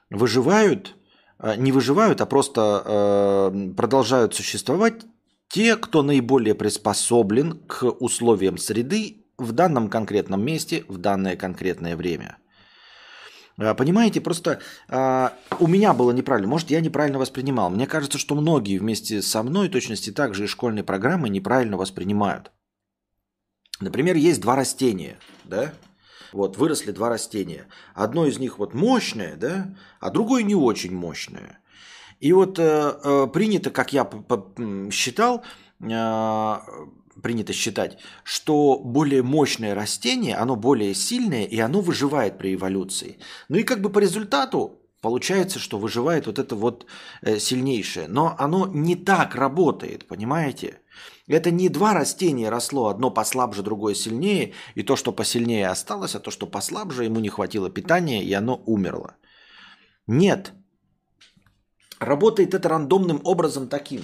[0.09, 0.95] выживают
[1.43, 5.05] Э, не выживают, а просто э, продолжают существовать
[5.49, 12.37] те, кто наиболее приспособлен к условиям среды в данном конкретном месте, в данное конкретное время.
[13.57, 17.69] Э, понимаете, просто э, у меня было неправильно, может, я неправильно воспринимал.
[17.69, 22.51] Мне кажется, что многие вместе со мной, точности так же и школьные программы неправильно воспринимают.
[23.79, 25.73] Например, есть два растения, да,
[26.31, 27.67] вот, выросли два растения.
[27.93, 31.59] Одно из них вот мощное, да, а другое не очень мощное.
[32.19, 34.09] И вот э, э, принято, как я
[34.91, 35.43] считал,
[35.79, 36.57] э,
[37.21, 43.17] принято считать, что более мощное растение, оно более сильное, и оно выживает при эволюции.
[43.49, 46.85] Ну и как бы по результату получается, что выживает вот это вот
[47.21, 48.07] э, сильнейшее.
[48.07, 50.79] Но оно не так работает, понимаете?
[51.27, 56.19] Это не два растения росло, одно послабже, другое сильнее, и то, что посильнее осталось, а
[56.19, 59.15] то, что послабже, ему не хватило питания, и оно умерло.
[60.07, 60.53] Нет.
[61.99, 64.03] Работает это рандомным образом таким.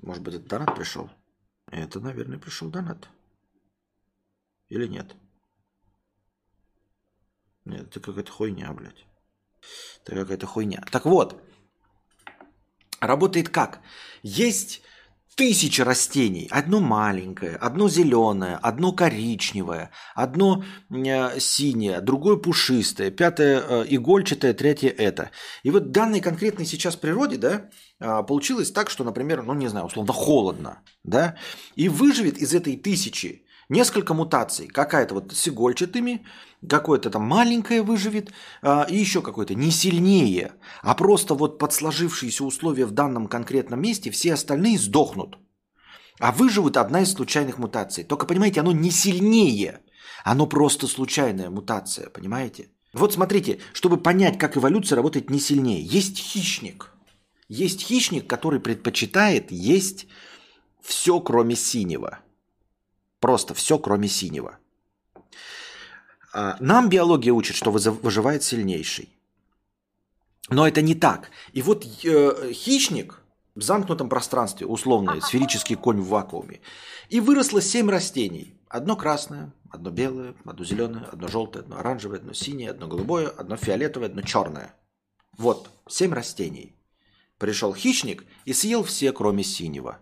[0.00, 1.10] Может быть, это донат пришел?
[1.70, 3.08] Это, наверное, пришел донат.
[4.68, 5.14] Или нет?
[7.64, 9.04] Нет, это какая-то хуйня, блядь.
[10.04, 10.82] Это какая-то хуйня.
[10.92, 11.42] Так вот,
[13.00, 13.80] работает как?
[14.22, 14.82] Есть
[15.36, 16.48] тысячи растений.
[16.50, 24.88] Одно маленькое, одно зеленое, одно коричневое, одно э, синее, другое пушистое, пятое э, игольчатое, третье
[24.88, 25.30] это.
[25.62, 30.12] И вот данной конкретной сейчас природе, да, получилось так, что, например, ну не знаю, условно
[30.12, 31.36] холодно, да,
[31.76, 34.68] и выживет из этой тысячи несколько мутаций.
[34.68, 36.24] Какая-то вот с игольчатыми,
[36.68, 38.32] какое-то там маленькое выживет,
[38.62, 43.80] а, и еще какое-то не сильнее, а просто вот под сложившиеся условия в данном конкретном
[43.80, 45.38] месте все остальные сдохнут.
[46.18, 48.04] А выживут одна из случайных мутаций.
[48.04, 49.80] Только, понимаете, оно не сильнее.
[50.24, 52.70] Оно просто случайная мутация, понимаете?
[52.94, 55.82] Вот смотрите, чтобы понять, как эволюция работает не сильнее.
[55.82, 56.95] Есть хищник.
[57.48, 60.06] Есть хищник, который предпочитает есть
[60.80, 62.20] все, кроме синего.
[63.20, 64.58] Просто все, кроме синего.
[66.32, 69.16] А, нам биология учит, что выживает сильнейший.
[70.48, 71.30] Но это не так.
[71.52, 73.22] И вот э, хищник
[73.54, 76.60] в замкнутом пространстве, условно, сферический конь в вакууме,
[77.08, 78.54] и выросло семь растений.
[78.68, 83.56] Одно красное, одно белое, одно зеленое, одно желтое, одно оранжевое, одно синее, одно голубое, одно
[83.56, 84.74] фиолетовое, одно черное.
[85.36, 86.75] Вот, семь растений.
[87.38, 89.98] Пришел хищник и съел все, кроме синего.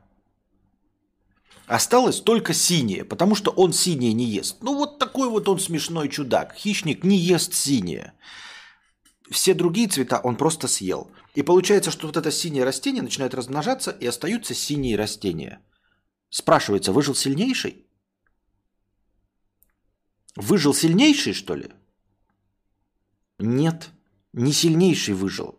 [1.66, 4.58] Осталось только синее, потому что он синее не ест.
[4.60, 6.54] Ну вот такой вот он смешной чудак.
[6.54, 8.12] Хищник не ест синее.
[9.30, 11.10] Все другие цвета он просто съел.
[11.34, 15.60] И получается, что вот это синее растение начинает размножаться, и остаются синие растения.
[16.28, 17.86] Спрашивается, выжил сильнейший?
[20.36, 21.70] Выжил сильнейший, что ли?
[23.38, 23.88] Нет,
[24.32, 25.58] не сильнейший выжил.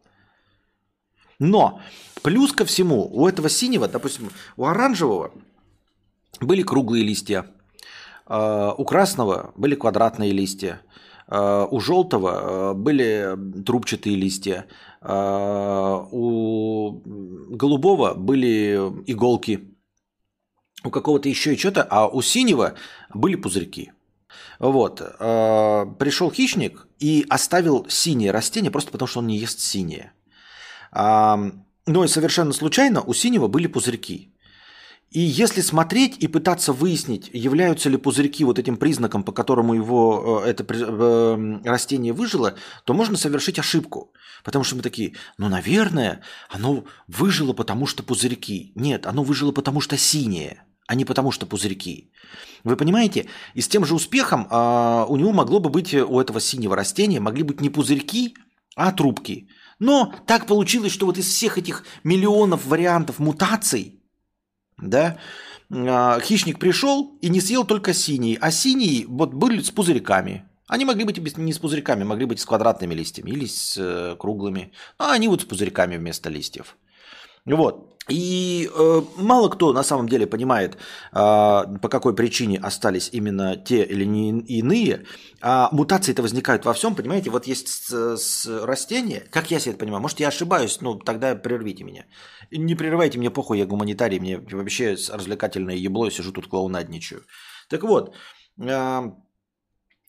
[1.39, 1.81] Но
[2.23, 5.31] плюс ко всему, у этого синего, допустим, у оранжевого
[6.39, 7.45] были круглые листья,
[8.25, 10.81] а, у красного были квадратные листья,
[11.27, 14.65] а, у желтого а, были трубчатые листья,
[15.07, 17.01] у
[17.55, 18.75] голубого были
[19.05, 19.69] иголки,
[20.83, 22.73] у какого-то еще и что-то, а у синего
[23.13, 23.91] были пузырьки.
[24.57, 24.97] Вот.
[24.97, 30.11] Пришел хищник и оставил синее растение просто потому, что он не ест синее.
[30.95, 34.31] Но и совершенно случайно у синего были пузырьки.
[35.11, 40.41] И если смотреть и пытаться выяснить, являются ли пузырьки вот этим признаком, по которому его
[40.43, 44.11] э, это э, растение выжило, то можно совершить ошибку.
[44.43, 48.73] Потому что мы такие, ну, наверное, оно выжило, потому что пузырьки.
[48.75, 52.11] Нет, оно выжило, потому что синее, а не потому что пузырьки.
[52.65, 53.27] Вы понимаете?
[53.53, 57.21] И с тем же успехом а, у него могло бы быть, у этого синего растения,
[57.21, 58.35] могли быть не пузырьки,
[58.75, 59.47] а трубки.
[59.80, 64.01] Но так получилось, что вот из всех этих миллионов вариантов мутаций,
[64.78, 65.17] да,
[65.69, 70.45] а, хищник пришел и не съел только синий, а синий вот были с пузырьками.
[70.67, 74.71] Они могли быть не с пузырьками, могли быть с квадратными листьями или с э, круглыми.
[74.97, 76.76] А они вот с пузырьками вместо листьев.
[77.45, 77.94] Вот.
[78.07, 80.77] И э, мало кто на самом деле понимает, э,
[81.13, 84.29] по какой причине остались именно те или не
[84.59, 85.05] иные.
[85.41, 87.31] А мутации-то возникают во всем, понимаете?
[87.31, 91.35] Вот есть с, с растения, как я себе это понимаю, может я ошибаюсь, ну тогда
[91.35, 92.05] прервите меня.
[92.51, 97.23] Не прерывайте мне похуй, я гуманитарий, мне вообще развлекательное ебло, сижу тут клоунадничаю.
[97.69, 98.15] Так вот,
[98.59, 99.01] э,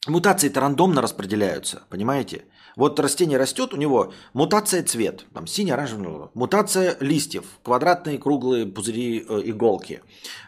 [0.06, 2.44] мутации-то рандомно распределяются, понимаете?
[2.76, 9.24] Вот растение растет, у него мутация цвет, там синий, оранжевый, мутация листьев, квадратные, круглые пузыри,
[9.26, 10.02] э, иголки,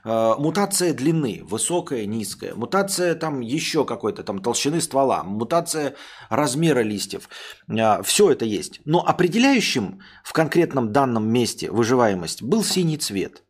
[0.04, 5.94] э, мутация длины, высокая, низкая, мутация там еще какой-то, там толщины ствола, мутация
[6.28, 7.30] размера листьев.
[7.66, 8.82] Э, все это есть.
[8.84, 13.42] Но определяющим в конкретном данном месте выживаемость был синий цвет.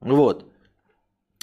[0.00, 0.53] Вот.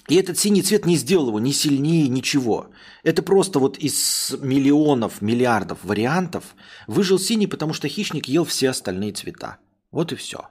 [0.08, 2.72] И этот синий цвет не сделал его ни сильнее, ничего.
[3.04, 6.56] Это просто вот из миллионов, миллиардов вариантов
[6.88, 9.58] выжил синий, потому что хищник ел все остальные цвета.
[9.92, 10.48] Вот и все.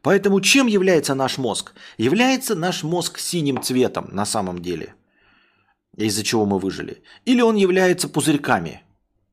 [0.00, 1.74] Поэтому чем является наш мозг?
[1.98, 4.94] Является наш мозг синим цветом на самом деле,
[5.96, 7.02] из-за чего мы выжили.
[7.24, 8.82] Или он является пузырьками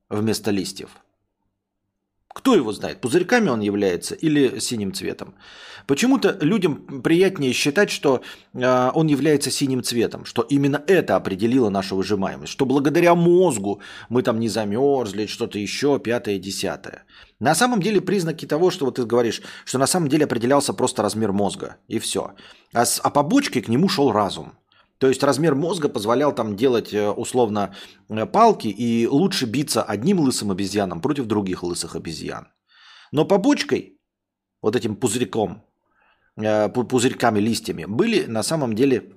[0.09, 0.89] вместо листьев–
[2.33, 5.33] кто его знает, пузырьками он является или синим цветом?
[5.87, 8.21] Почему-то людям приятнее считать, что
[8.53, 14.21] э, он является синим цветом, что именно это определило нашу выжимаемость, что благодаря мозгу мы
[14.21, 17.05] там не замерзли, что-то еще, пятое, десятое.
[17.39, 21.01] На самом деле признаки того, что вот ты говоришь, что на самом деле определялся просто
[21.01, 22.35] размер мозга, и все.
[22.71, 24.53] А, с, а побочкой к нему шел разум.
[24.99, 27.73] То есть размер мозга позволял там делать э, условно
[28.09, 32.49] э, палки и лучше биться одним лысым обезьяном против других лысых обезьян.
[33.11, 33.97] Но побочкой,
[34.61, 35.63] вот этим пузырьком,
[36.35, 39.13] э, пузырьками, листьями, были на самом деле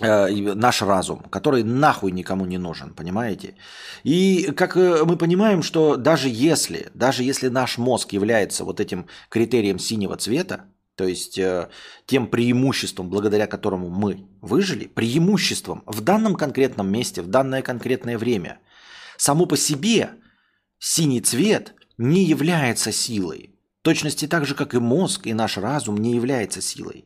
[0.00, 3.54] наш разум, который нахуй никому не нужен, понимаете?
[4.02, 9.78] И как мы понимаем, что даже если, даже если наш мозг является вот этим критерием
[9.78, 10.64] синего цвета,
[10.96, 11.68] то есть э,
[12.06, 18.60] тем преимуществом, благодаря которому мы выжили, преимуществом в данном конкретном месте, в данное конкретное время.
[19.16, 20.10] Само по себе
[20.78, 23.50] синий цвет не является силой.
[23.82, 27.04] Точности так же, как и мозг, и наш разум не является силой.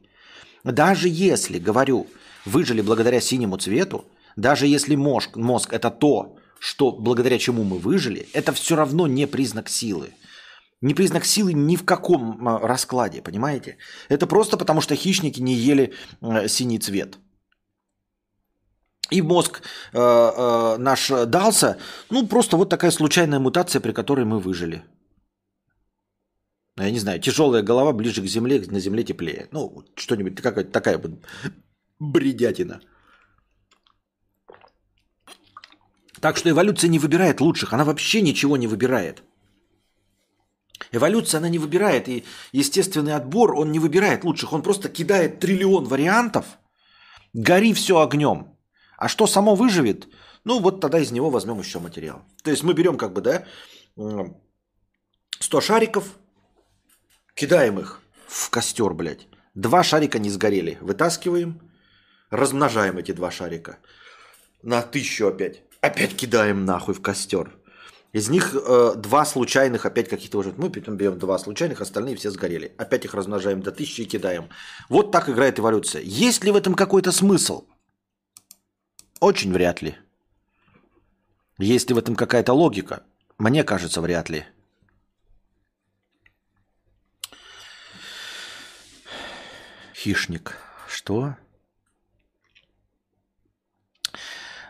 [0.65, 2.07] Даже если, говорю,
[2.45, 4.05] выжили благодаря синему цвету,
[4.37, 9.27] даже если мозг, мозг это то, что благодаря чему мы выжили, это все равно не
[9.27, 10.11] признак силы.
[10.81, 13.77] Не признак силы ни в каком а, раскладе, понимаете?
[14.09, 15.93] Это просто потому, что хищники не ели
[16.47, 17.19] синий цвет.
[19.11, 19.63] И мозг
[19.93, 21.79] э, э, наш дался,
[22.11, 24.83] ну, просто вот такая случайная мутация, при которой мы выжили.
[26.77, 29.49] Я не знаю, тяжелая голова ближе к земле, на земле теплее.
[29.53, 31.11] Ну, что-нибудь, какая-то такая вот
[31.99, 32.81] бредятина.
[36.21, 39.23] Так что эволюция не выбирает лучших, она вообще ничего не выбирает.
[40.93, 45.85] Эволюция, она не выбирает, и естественный отбор, он не выбирает лучших, он просто кидает триллион
[45.85, 46.45] вариантов,
[47.33, 48.57] гори все огнем.
[48.97, 50.09] А что само выживет,
[50.45, 52.23] ну вот тогда из него возьмем еще материал.
[52.43, 53.45] То есть мы берем как бы, да,
[55.41, 56.05] 100 шариков,
[57.35, 59.27] кидаем их в костер, блядь.
[59.55, 61.61] Два шарика не сгорели, вытаскиваем,
[62.31, 63.79] размножаем эти два шарика
[64.63, 65.63] на тысячу опять.
[65.81, 67.58] Опять кидаем нахуй в костер.
[68.13, 70.55] Из них э, два случайных, опять каких-то уже.
[70.57, 72.73] Мы потом берем два случайных, остальные все сгорели.
[72.79, 74.49] Опять их размножаем до тысячи и кидаем.
[74.89, 76.03] Вот так играет эволюция.
[76.03, 77.67] Есть ли в этом какой-то смысл?
[79.21, 79.97] Очень вряд ли.
[81.59, 83.03] Есть ли в этом какая-то логика?
[83.37, 84.45] Мне кажется, вряд ли.
[89.95, 90.57] Хищник.
[90.89, 91.37] Что?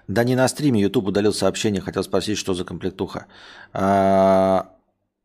[0.08, 3.26] Да не на стриме, YouTube удалил сообщение, хотел спросить, что за комплектуха.
[3.74, 4.70] А,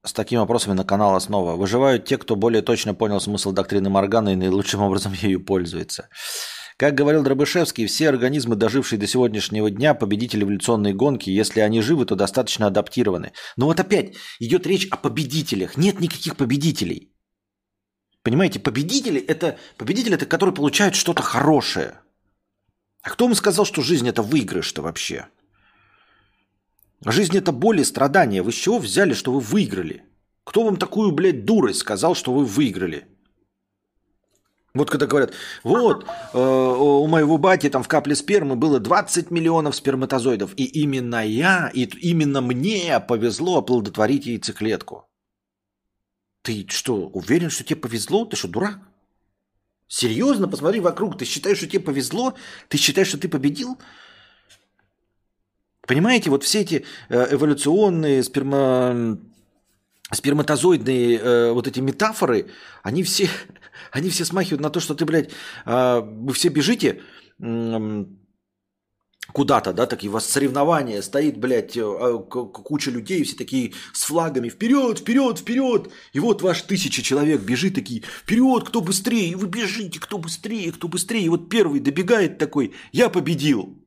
[0.04, 1.56] с такими вопросами на канал Основа.
[1.56, 6.10] Выживают те, кто более точно понял смысл доктрины Моргана и наилучшим образом ею пользуется.
[6.76, 12.06] Как говорил Дробышевский, все организмы, дожившие до сегодняшнего дня, победители эволюционной гонки, если они живы,
[12.06, 13.32] то достаточно адаптированы.
[13.56, 15.78] Но вот опять идет речь о победителях.
[15.78, 17.14] Нет никаких победителей.
[18.24, 22.00] Понимаете, победители это победители это которые получают что-то хорошее.
[23.04, 25.28] А кто вам сказал, что жизнь это выигрыш-то вообще?
[27.06, 28.41] Жизнь это боль и страдания.
[28.41, 30.06] Вы с чего взяли, что вы выиграли?
[30.45, 33.06] Кто вам такую, блядь, дурость сказал, что вы выиграли?
[34.74, 35.34] Вот когда говорят,
[35.64, 41.28] вот, э, у моего бати там в капле спермы было 20 миллионов сперматозоидов, и именно
[41.28, 45.08] я, и именно мне повезло оплодотворить яйцеклетку.
[46.41, 48.26] Ты что, уверен, что тебе повезло?
[48.26, 48.80] Ты что, дурак?
[49.94, 51.20] Серьезно, посмотри вокруг.
[51.20, 52.34] Ты считаешь, что тебе повезло?
[52.68, 53.78] Ты считаешь, что ты победил?
[55.86, 59.20] Понимаете, вот все эти э, эволюционные сперма...
[60.12, 62.50] сперматозоидные э, вот эти метафоры,
[62.82, 63.30] они все,
[63.91, 65.30] они все смахивают на то, что ты, блядь,
[65.68, 67.04] э, вы все бежите
[69.32, 74.49] куда-то, да, такие у вас соревнования, стоит, блядь, а, куча людей, все такие с флагами,
[74.49, 79.47] вперед, вперед, вперед, и вот ваш тысяча человек бежит такие, вперед, кто быстрее, и вы
[79.47, 83.78] бежите, кто быстрее, кто быстрее, и вот первый добегает такой, я победил.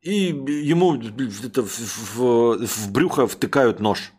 [0.00, 4.12] И ему это, в, в, в брюхо втыкают нож.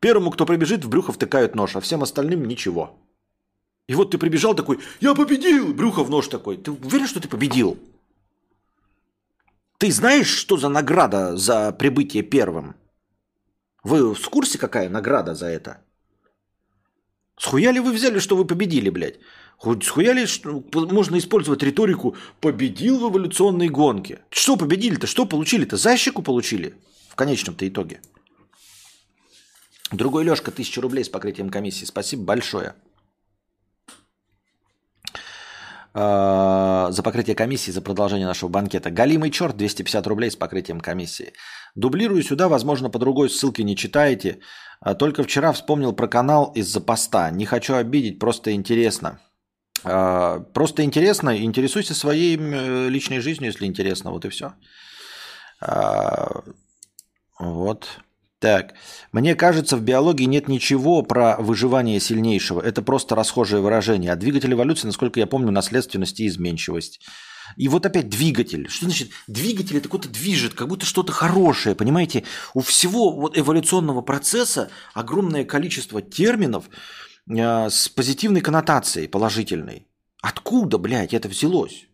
[0.00, 2.98] Первому, кто прибежит, в брюхо втыкают нож, а всем остальным ничего.
[3.86, 6.56] И вот ты прибежал такой, я победил, брюхо в нож такой.
[6.56, 7.78] Ты уверен, что ты победил?
[9.80, 12.76] Ты знаешь, что за награда за прибытие первым?
[13.82, 15.78] Вы в курсе, какая награда за это?
[17.38, 19.20] Схуяли вы взяли, что вы победили, блядь?
[19.82, 24.20] Схуяли, что можно использовать риторику «победил в эволюционной гонке».
[24.30, 25.06] Что победили-то?
[25.06, 25.78] Что получили-то?
[25.78, 26.74] Защику получили
[27.08, 28.02] в конечном-то итоге.
[29.92, 31.86] Другой Лешка, тысяча рублей с покрытием комиссии.
[31.86, 32.74] Спасибо большое.
[33.88, 33.92] Э,
[35.94, 38.90] за покрытие комиссии за продолжение нашего банкета.
[38.90, 41.32] Галимый черт, 250 рублей с покрытием комиссии.
[41.74, 44.38] Дублирую сюда, возможно, по другой ссылке не читаете.
[44.80, 47.30] А только вчера вспомнил про канал из-за поста.
[47.30, 49.18] Не хочу обидеть, просто интересно.
[49.84, 54.54] Э, просто интересно, интересуйся своей личной жизнью, если интересно, вот и все.
[55.60, 56.26] Э,
[57.38, 58.00] вот.
[58.40, 58.72] Так,
[59.12, 62.62] мне кажется, в биологии нет ничего про выживание сильнейшего.
[62.62, 64.12] Это просто расхожее выражение.
[64.12, 67.00] А двигатель эволюции, насколько я помню, наследственность и изменчивость.
[67.58, 68.66] И вот опять двигатель.
[68.70, 69.76] Что значит двигатель?
[69.76, 71.74] Это какой-то движет, как будто что-то хорошее.
[71.74, 72.24] Понимаете,
[72.54, 76.70] у всего вот эволюционного процесса огромное количество терминов
[77.28, 79.86] э, с позитивной коннотацией, положительной.
[80.22, 81.88] Откуда, блядь, это взялось?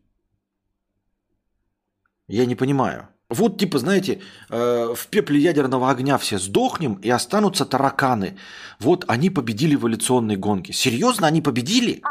[2.28, 3.08] Я не понимаю.
[3.28, 4.20] Вот, типа, знаете,
[4.50, 8.38] э, в пепле ядерного огня все сдохнем, и останутся тараканы.
[8.78, 10.72] Вот они победили в эволюционной гонке.
[10.72, 12.02] Серьезно, они победили?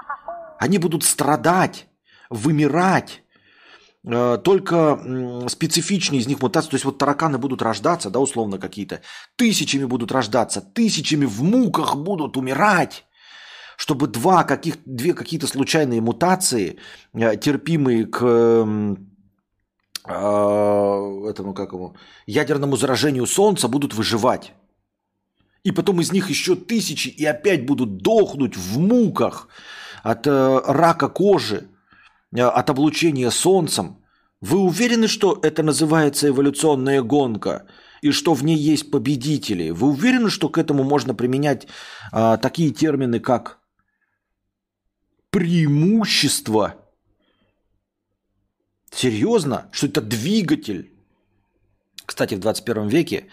[0.60, 1.88] Они будут страдать,
[2.30, 3.24] вымирать.
[4.06, 5.00] Э, только
[5.48, 9.00] специфичные из них мутации, то есть вот тараканы будут рождаться, да, условно какие-то,
[9.38, 13.06] тысячами будут рождаться, тысячами в муках будут умирать
[13.78, 16.80] чтобы два каких, две какие-то случайные мутации,
[17.14, 18.66] э, терпимые к
[20.08, 21.96] этому как его,
[22.28, 24.54] ядерному заражению Солнца будут выживать.
[25.64, 29.48] И потом из них еще тысячи и опять будут дохнуть в муках
[30.04, 31.68] от э, рака кожи,
[32.36, 33.98] э, от облучения Солнцем.
[34.42, 37.66] Вы уверены, что это называется эволюционная гонка?
[38.04, 39.72] И что в ней есть победители?
[39.72, 41.66] Вы уверены, что к этому можно применять
[42.14, 43.58] э, такие термины, как
[45.32, 46.76] преимущество–
[48.96, 49.68] Серьезно?
[49.72, 50.94] Что это двигатель?
[52.06, 53.26] Кстати, в 21 веке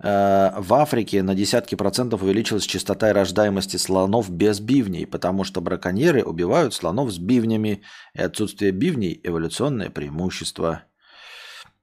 [0.00, 6.24] э, в Африке на десятки процентов увеличилась частота рождаемости слонов без бивней, потому что браконьеры
[6.24, 7.82] убивают слонов с бивнями,
[8.14, 10.82] и отсутствие бивней– эволюционное преимущество.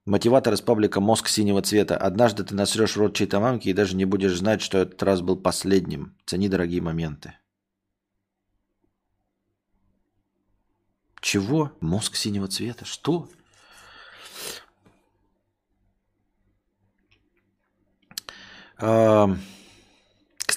[0.06, 1.96] Мотиватор из паблика «Мозг синего цвета».
[1.96, 5.38] Однажды ты насрешь рот чьей-то мамки и даже не будешь знать, что этот раз был
[5.38, 6.18] последним.
[6.26, 7.36] Цени дорогие моменты.
[11.22, 11.72] Чего?
[11.82, 12.86] Мозг синего цвета?
[12.86, 13.30] Что?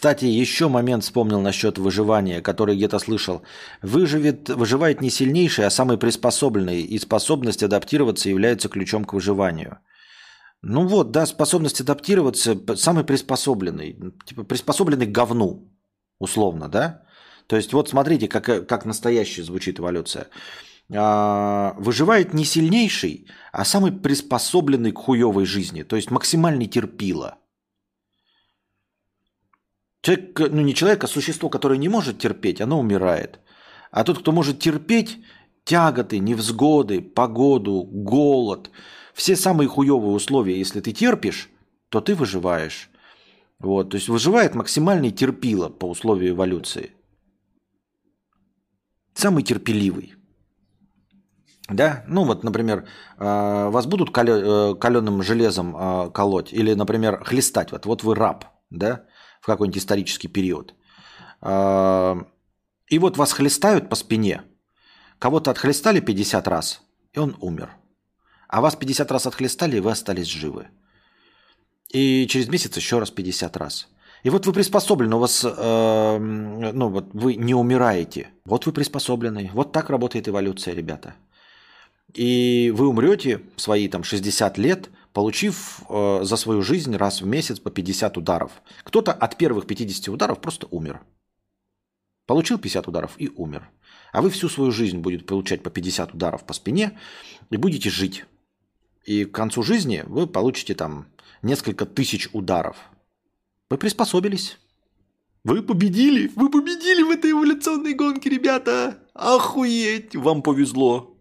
[0.05, 3.43] Кстати, еще момент вспомнил насчет выживания, который где-то слышал.
[3.83, 9.79] Выживет, выживает не сильнейший, а самый приспособленный, и способность адаптироваться является ключом к выживанию.
[10.63, 13.99] Ну вот, да, способность адаптироваться самый приспособленный.
[14.25, 15.69] Типа приспособленный к говну,
[16.19, 17.03] условно, да?
[17.47, 20.29] То есть вот смотрите, как, как настоящая звучит эволюция.
[20.95, 25.83] А, выживает не сильнейший, а самый приспособленный к хуевой жизни.
[25.83, 27.39] То есть максимальный терпило–
[30.05, 33.41] Человек, ну не человек, а существо, которое не может терпеть, оно умирает.
[33.91, 35.17] А тот, кто может терпеть
[35.65, 38.71] тяготы, невзгоды, погоду, голод,
[39.15, 41.49] все самые хуевые условия, если ты терпишь,
[41.89, 42.91] то ты выживаешь.
[43.59, 46.91] Вот, то есть выживает максимальный терпило по условию эволюции.
[49.15, 50.15] Самый терпеливый.
[51.69, 52.87] Да, ну вот, например,
[53.17, 57.73] а, вас будут каленым э, железом а, колоть или, например, хлестать.
[57.73, 59.05] Вот, вот вы раб, да,
[59.41, 60.75] в какой-нибудь исторический период.
[61.41, 62.19] А,
[62.91, 64.43] и вот вас хлестают по спине.
[65.19, 66.83] Кого-то отхлестали 50 раз,
[67.15, 67.71] и он умер.
[68.49, 70.69] А вас 50 раз отхлестали, и вы остались живы.
[71.89, 73.89] И через месяц еще раз 50 раз.
[74.25, 78.31] И вот вы приспособлены, у вас, э, ну вот вы не умираете.
[78.45, 79.51] Вот вы приспособлены.
[79.55, 81.15] Вот так работает эволюция, ребята.
[82.15, 87.27] И вы умрете в свои там 60 лет– получив э, за свою жизнь раз в
[87.27, 88.51] месяц по 50 ударов.
[88.83, 91.01] Кто-то от первых 50 ударов просто умер.
[92.27, 93.71] Получил 50 ударов и умер.
[94.13, 96.99] А вы всю свою жизнь будете получать по 50 ударов по спине
[97.51, 98.25] и будете жить.
[99.05, 101.07] И к концу жизни вы получите там
[101.43, 102.77] несколько тысяч ударов.
[103.75, 104.57] Вы приспособились.
[105.43, 106.31] Вы победили!
[106.37, 109.01] Вы победили в этой эволюционной гонке, ребята!
[109.15, 110.15] Охуеть!
[110.15, 111.19] Вам повезло!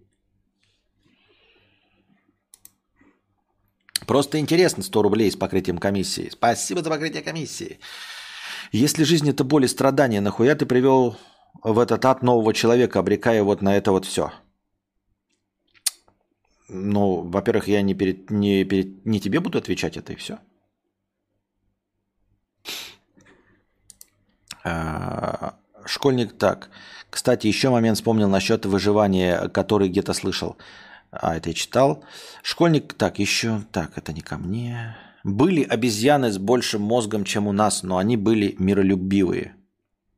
[4.05, 6.29] Просто интересно 100 рублей с покрытием комиссии.
[6.29, 7.79] Спасибо за покрытие комиссии.
[8.71, 11.17] Если жизнь это боль и страдания, нахуя ты привел
[11.63, 14.31] в этот ад нового человека, обрекая вот на это вот все?
[16.69, 20.37] Ну, во-первых, я не, перед, не, перед, не тебе буду отвечать это и все.
[25.86, 26.70] Школьник так.
[27.09, 30.57] Кстати, еще момент вспомнил насчет выживания, который где-то слышал.
[31.11, 32.03] А, это я читал.
[32.41, 34.97] Школьник, так, еще, так, это не ко мне.
[35.24, 39.55] Были обезьяны с большим мозгом, чем у нас, но они были миролюбивые.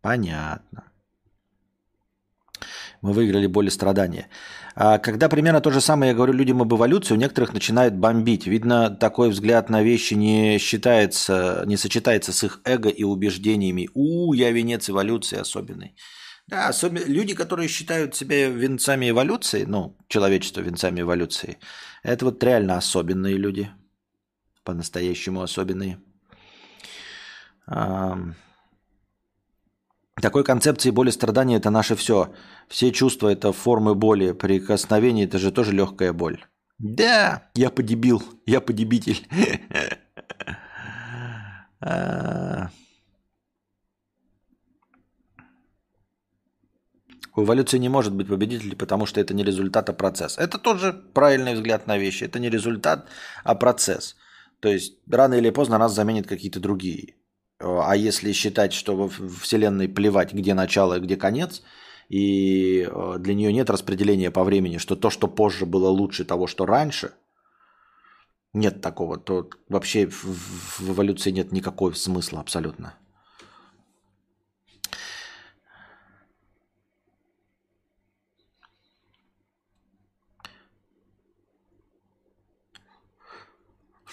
[0.01, 0.85] Понятно.
[3.05, 4.29] Мы выиграли боль и страдания.
[4.73, 8.47] А когда примерно то же самое я говорю людям об эволюции, у некоторых начинает бомбить.
[8.47, 13.89] Видно, такой взгляд на вещи не считается, не сочетается с их эго и убеждениями.
[13.93, 15.95] У, я венец эволюции особенный.
[16.47, 21.59] Да, особенно люди, которые считают себя венцами эволюции, ну, человечество венцами эволюции,
[22.01, 23.69] это вот реально особенные люди.
[24.63, 25.99] По-настоящему особенные.
[30.21, 32.33] Такой концепции боли страдания– это наше все.
[32.69, 34.31] Все чувства– это формы боли.
[34.31, 36.45] Прикосновение– это же тоже легкая боль.
[36.79, 39.27] Да, я подебил, я подебитель.
[47.37, 50.37] У эволюции не может быть победителей, потому что это не результат, а процесс.
[50.37, 52.23] Это тоже правильный взгляд на вещи.
[52.23, 53.09] Это не результат,
[53.43, 54.15] а процесс.
[54.61, 57.15] То есть рано или поздно нас заменят какие-то другие.
[57.59, 61.61] А если считать, что во Вселенной плевать, где начало и где конец,
[62.09, 66.47] и э, для нее нет распределения по времени, что то, что позже было лучше того,
[66.47, 67.13] что раньше,
[68.53, 72.95] нет такого, то вообще в эволюции нет никакого смысла абсолютно.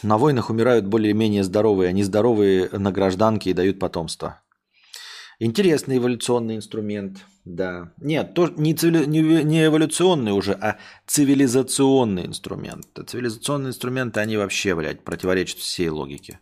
[0.03, 4.41] На войнах умирают более-менее здоровые, а нездоровые на гражданке и дают потомство.
[5.39, 7.93] Интересный эволюционный инструмент, да.
[7.99, 12.87] Нет, то, не, цивили, не, не эволюционный уже, а цивилизационный инструмент.
[13.07, 16.39] Цивилизационные инструменты, они вообще, блядь, противоречат всей логике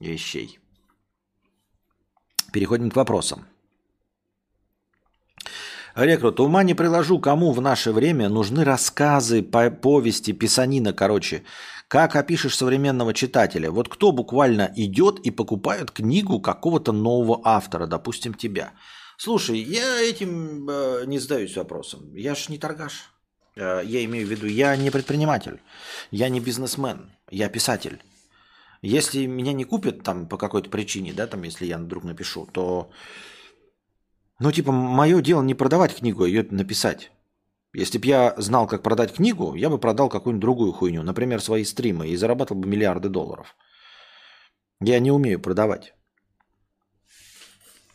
[0.00, 0.58] вещей.
[2.52, 3.46] Переходим к вопросам.
[5.94, 11.42] Рекрут, ума не приложу, кому в наше время нужны рассказы, повести, писанина, короче.
[11.88, 13.70] Как опишешь современного читателя?
[13.70, 18.72] Вот кто буквально идет и покупает книгу какого-то нового автора, допустим, тебя?
[19.16, 22.14] Слушай, я этим э, не задаюсь вопросом.
[22.14, 23.10] Я ж не торгаш.
[23.56, 25.60] Э, я имею в виду, я не предприниматель,
[26.10, 28.02] я не бизнесмен, я писатель.
[28.82, 32.90] Если меня не купят там по какой-то причине, да, там, если я вдруг напишу, то,
[34.38, 37.10] ну, типа, мое дело не продавать книгу, а ее написать.
[37.74, 41.64] Если бы я знал, как продать книгу, я бы продал какую-нибудь другую хуйню, например, свои
[41.64, 43.56] стримы, и зарабатывал бы миллиарды долларов.
[44.80, 45.94] Я не умею продавать.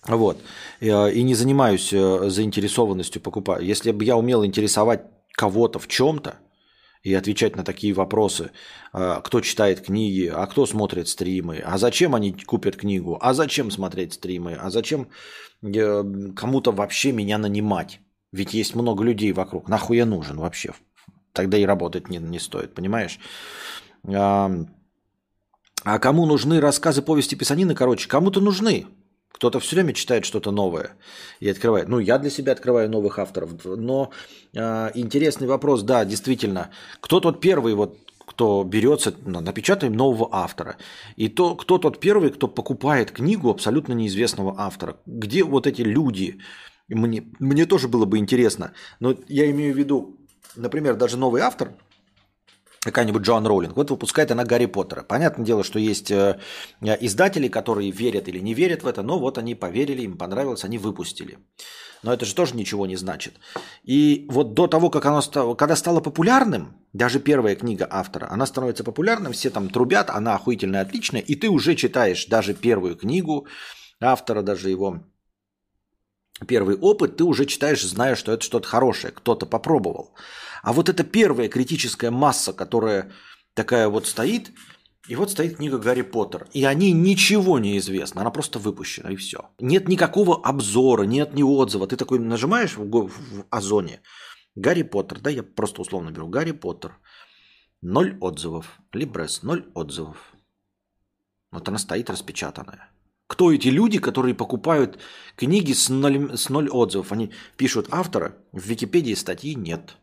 [0.08, 0.38] Вот.
[0.82, 3.64] И не занимаюсь э, заинтересованностью покупать.
[3.64, 5.02] Если бы я умел интересовать
[5.32, 6.36] кого-то в чем-то
[7.04, 8.52] и отвечать на такие вопросы,
[8.94, 13.72] э, кто читает книги, а кто смотрит стримы, а зачем они купят книгу, а зачем
[13.72, 15.08] смотреть стримы, а зачем
[15.62, 16.04] э,
[16.36, 18.02] кому-то вообще меня нанимать.
[18.34, 19.70] Ведь есть много людей вокруг.
[19.70, 20.74] Нахуй я нужен вообще?
[21.32, 23.20] Тогда и работать не, не стоит, понимаешь?
[24.06, 24.50] А,
[26.00, 27.76] кому нужны рассказы, повести, писанины?
[27.76, 28.88] Короче, кому-то нужны.
[29.32, 30.92] Кто-то все время читает что-то новое
[31.40, 31.88] и открывает.
[31.90, 33.52] Ну, я для себя открываю новых авторов.
[33.66, 34.12] Но
[34.54, 36.70] э, интересный вопрос, да, действительно.
[37.02, 40.78] Кто тот первый, вот, кто берется, напечатаем нового автора.
[41.18, 44.98] И то, кто тот первый, кто покупает книгу абсолютно неизвестного автора.
[45.06, 46.40] Где вот эти люди,
[46.90, 48.74] мне, мне тоже было бы интересно.
[49.00, 50.18] Но я имею в виду,
[50.56, 51.76] например, даже новый автор,
[52.84, 55.04] какая-нибудь Джоан Роулинг, вот выпускает она Гарри Поттера.
[55.04, 56.40] Понятное дело, что есть э,
[56.82, 60.78] издатели, которые верят или не верят в это, но вот они поверили, им понравилось, они
[60.78, 61.40] выпустили.
[62.04, 63.36] Но это же тоже ничего не значит.
[63.84, 68.46] И вот до того, как оно стало, когда стало популярным, даже первая книга автора, она
[68.46, 73.48] становится популярным, все там трубят, она охуительная, отличная, и ты уже читаешь даже первую книгу
[74.02, 75.04] автора, даже его
[76.46, 80.16] первый опыт, ты уже читаешь, зная, что это что-то хорошее, кто-то попробовал.
[80.64, 83.12] А вот эта первая критическая масса, которая
[83.54, 84.52] такая вот стоит,
[85.10, 86.48] и вот стоит книга Гарри Поттер.
[86.54, 88.22] И о ней ничего не известно.
[88.22, 89.38] Она просто выпущена, и все.
[89.60, 91.88] Нет никакого обзора, нет ни отзыва.
[91.88, 94.02] Ты такой нажимаешь в, в Озоне.
[94.56, 96.30] Гарри Поттер, да, я просто условно беру.
[96.30, 96.98] Гарри Поттер.
[97.82, 98.80] Ноль отзывов.
[98.94, 100.34] Либрес, ноль отзывов.
[101.52, 102.93] Вот она стоит распечатанная.
[103.28, 105.00] Кто эти люди, которые покупают
[105.36, 107.12] книги с ноль, с ноль отзывов?
[107.12, 109.96] Они пишут автора, в Википедии статьи нет.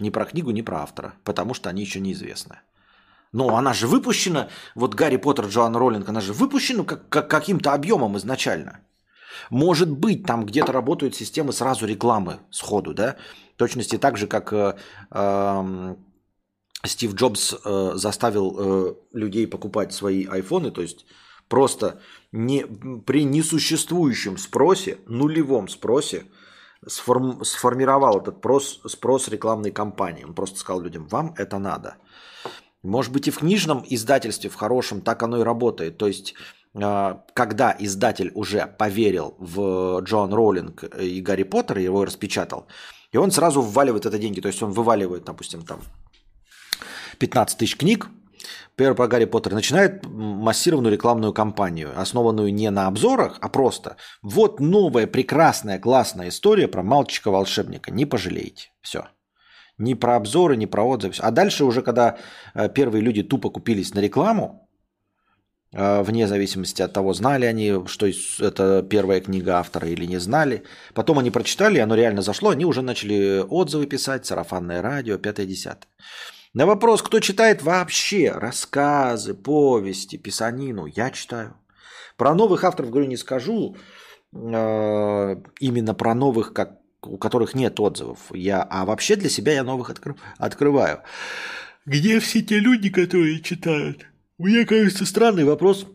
[0.00, 2.60] Ни про книгу, ни про автора, потому что они еще неизвестны.
[3.32, 7.72] Но она же выпущена, вот Гарри Поттер, Джоан Роллинг, она же выпущена как, как, каким-то
[7.72, 8.80] объемом изначально.
[9.48, 13.16] Может быть, там где-то работают системы сразу рекламы сходу, да?
[13.54, 14.76] В точности так же, как э,
[15.10, 15.94] э,
[16.84, 21.06] Стив Джобс э, заставил э, людей покупать свои айфоны, то есть
[21.52, 22.00] просто
[22.32, 22.64] не,
[23.06, 26.24] при несуществующем спросе, нулевом спросе,
[26.88, 30.24] сформ, сформировал этот прос, спрос рекламной кампании.
[30.24, 31.96] Он просто сказал людям, вам это надо.
[32.82, 35.98] Может быть и в книжном издательстве, в хорошем, так оно и работает.
[35.98, 36.34] То есть,
[36.74, 42.66] а, когда издатель уже поверил в Джоан Роулинг и Гарри Поттер, его распечатал,
[43.12, 44.40] и он сразу вваливает это деньги.
[44.40, 45.80] То есть он вываливает, допустим, там
[47.18, 48.08] 15 тысяч книг,
[48.76, 55.06] Первый Гарри Поттер начинает массированную рекламную кампанию, основанную не на обзорах, а просто вот новая
[55.06, 57.90] прекрасная классная история про мальчика-волшебника.
[57.90, 58.70] Не пожалеете.
[58.80, 59.06] Все.
[59.78, 61.14] Ни про обзоры, ни про отзывы.
[61.18, 62.18] А дальше уже, когда
[62.54, 64.68] э, первые люди тупо купились на рекламу,
[65.72, 68.06] э, вне зависимости от того, знали они, что
[68.38, 70.62] это первая книга автора или не знали.
[70.94, 75.88] Потом они прочитали, оно реально зашло, они уже начали отзывы писать, сарафанное радио, пятое-десятое.
[76.54, 81.56] На вопрос, кто читает вообще рассказы, повести, писанину, я читаю.
[82.18, 83.76] Про новых авторов, говорю, не скажу.
[84.34, 88.18] Э, именно про новых, как, у которых нет отзывов.
[88.34, 91.02] Я, а вообще для себя я новых откры, открываю.
[91.86, 94.06] Где все те люди, которые читают?
[94.36, 95.86] Мне кажется, странный вопрос.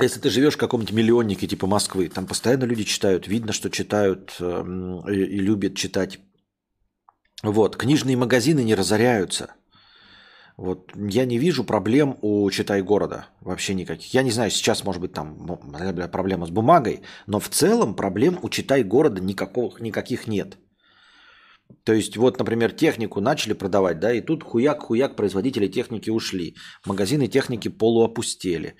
[0.00, 4.34] Если ты живешь в каком-нибудь миллионнике типа Москвы, там постоянно люди читают, видно, что читают
[4.40, 4.64] э,
[5.08, 6.18] и, и любят читать
[7.42, 9.54] вот, книжные магазины не разоряются.
[10.56, 14.14] Вот, я не вижу проблем у «Читай города» вообще никаких.
[14.14, 15.60] Я не знаю, сейчас может быть там
[16.12, 20.58] проблема с бумагой, но в целом проблем у «Читай города» никаких, никаких нет.
[21.84, 26.54] То есть вот, например, технику начали продавать, да, и тут хуяк-хуяк производители техники ушли.
[26.86, 28.76] Магазины техники полуопустели.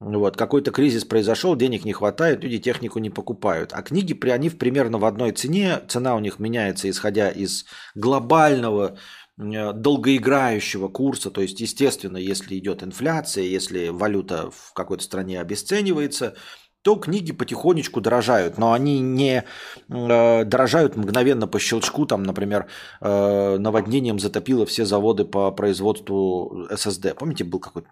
[0.00, 3.72] Вот, какой-то кризис произошел, денег не хватает, люди технику не покупают.
[3.74, 8.96] А книги, при они примерно в одной цене, цена у них меняется, исходя из глобального
[9.38, 16.34] э, долгоиграющего курса, то есть, естественно, если идет инфляция, если валюта в какой-то стране обесценивается,
[16.80, 19.44] то книги потихонечку дорожают, но они не
[19.90, 22.68] э, дорожают мгновенно по щелчку, там, например,
[23.02, 27.14] э, наводнением затопило все заводы по производству SSD.
[27.16, 27.88] Помните, был какой-то,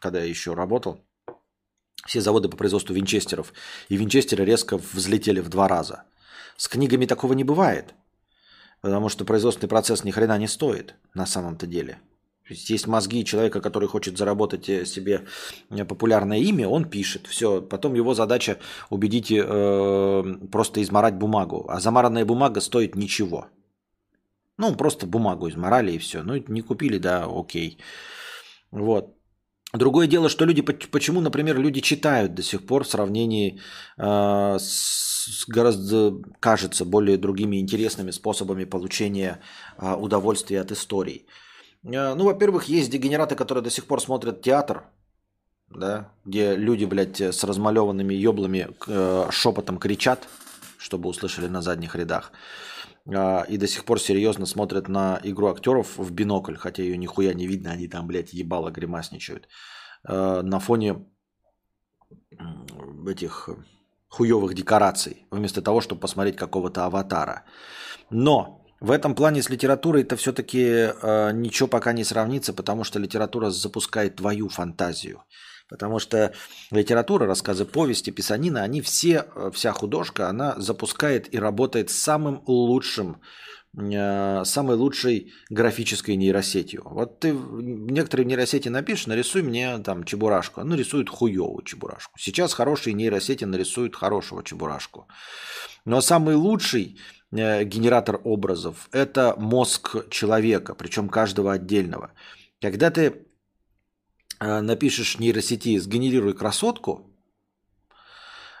[0.00, 1.04] когда я еще работал,
[2.10, 3.52] все заводы по производству винчестеров,
[3.88, 6.02] и винчестеры резко взлетели в два раза.
[6.56, 7.94] С книгами такого не бывает,
[8.80, 12.00] потому что производственный процесс ни хрена не стоит на самом-то деле–
[12.48, 15.24] есть мозги человека, который хочет заработать э, себе
[15.70, 17.28] э, популярное имя, он пишет.
[17.28, 18.58] Все, потом его задача
[18.90, 21.66] убедить э, просто изморать бумагу.
[21.68, 23.46] А замаранная бумага стоит ничего.
[24.58, 26.24] Ну, просто бумагу изморали и все.
[26.24, 27.78] Ну, не купили, да, окей.
[28.72, 29.14] Вот.
[29.72, 33.60] Другое дело, что люди, почему, например, люди читают до сих пор в сравнении
[33.98, 39.40] э, с гораздо, кажется, более другими интересными способами получения
[39.78, 41.26] э, удовольствия от историй.
[41.84, 44.82] Э, ну, во-первых, есть дегенераты, которые до сих пор смотрят театр,
[45.68, 50.28] да, где люди, блядь, с размалеванными еблами э, шепотом кричат,
[50.78, 52.32] чтобы услышали на задних рядах.
[53.48, 57.46] И до сих пор серьезно смотрят на игру актеров в бинокль, хотя ее нихуя не
[57.46, 59.48] видно, они там, блядь, ебало гримасничают.
[60.08, 61.06] Э, на фоне
[63.06, 63.48] этих
[64.08, 67.44] хуевых декораций, вместо того, чтобы посмотреть какого-то аватара.
[68.10, 72.98] Но в этом плане с литературой это все-таки э, ничего пока не сравнится, потому что
[72.98, 75.22] литература запускает твою фантазию.
[75.70, 76.34] Потому что
[76.70, 83.22] литература, рассказы, повести, писанина, они все, э, вся художка, она запускает и работает самым лучшим,
[83.78, 86.82] э, самой лучшей графической нейросетью.
[86.84, 90.62] Вот ты некоторые нейросети напишешь, нарисуй мне там чебурашку.
[90.64, 92.12] Ну, рисует хуевую чебурашку.
[92.18, 95.06] Сейчас хорошие нейросети нарисуют хорошего чебурашку.
[95.86, 96.98] Но самый лучший
[97.32, 98.88] Э, генератор образов.
[98.92, 102.12] Это мозг человека, причем каждого отдельного.
[102.60, 103.26] Когда ты
[104.40, 107.06] напишешь нейросети «сгенерируй красотку»,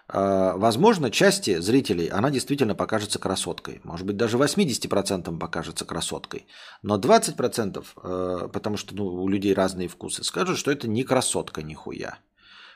[0.08, 3.80] э, возможно, части зрителей она действительно покажется красоткой.
[3.84, 6.46] Может быть, даже 80% покажется красоткой.
[6.82, 12.18] Но 20%, потому что ну, у людей разные вкусы, скажут, что это не красотка нихуя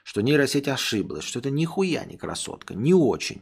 [0.04, 3.40] что нейросеть ошиблась, что это нихуя не красотка, не очень.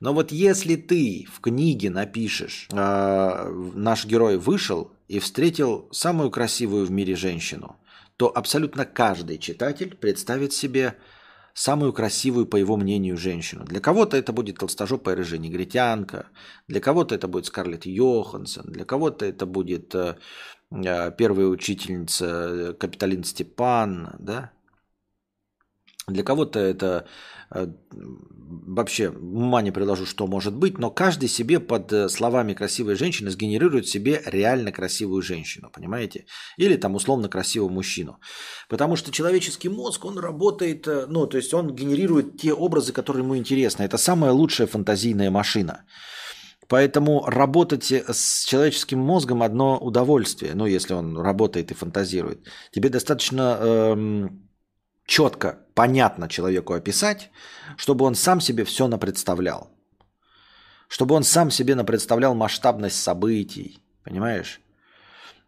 [0.00, 6.86] Но вот если ты в книге напишешь, э, наш герой вышел и встретил самую красивую
[6.86, 7.76] в мире женщину,
[8.16, 10.96] то абсолютно каждый читатель представит себе
[11.52, 13.64] самую красивую, по его мнению, женщину.
[13.64, 16.28] Для кого-то это будет толстожопая рыжая негритянка,
[16.68, 20.16] для кого-то это будет Скарлетт Йоханссон, для кого-то это будет э,
[20.70, 24.52] э первая учительница э, Капиталин Степан, да,
[26.08, 27.06] для кого-то это
[27.50, 33.30] вообще ума не приложу, что может быть, но каждый себе под э, словами красивой женщины
[33.30, 36.26] сгенерирует себе реально красивую женщину, понимаете?
[36.58, 38.18] Или там условно красивого мужчину.
[38.68, 43.22] Потому что человеческий мозг, он работает, э, ну, то есть он генерирует те образы, которые
[43.22, 43.84] ему интересны.
[43.84, 45.84] Это самая лучшая фантазийная машина.
[46.68, 52.48] Поэтому работать с человеческим мозгом одно удовольствие, ну, если он работает и фантазирует.
[52.72, 54.45] Тебе достаточно эм,
[55.06, 57.30] четко, понятно человеку описать,
[57.76, 59.70] чтобы он сам себе все напредставлял.
[60.88, 64.60] Чтобы он сам себе напредставлял масштабность событий, понимаешь?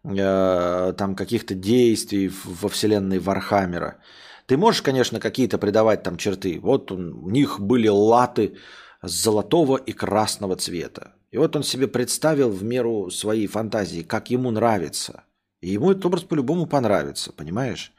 [0.04, 3.98] Э, там каких-то действий во вселенной Warhammer а.
[4.46, 6.58] Ты можешь, конечно, какие-то придавать там черты.
[6.60, 6.96] Вот у
[7.28, 8.56] них были латы
[9.02, 11.12] золотого и красного цвета.
[11.30, 15.24] И вот он себе представил в меру своей фантазии, как ему нравится.
[15.60, 17.92] И ему этот образ по-любому понравится, понимаешь?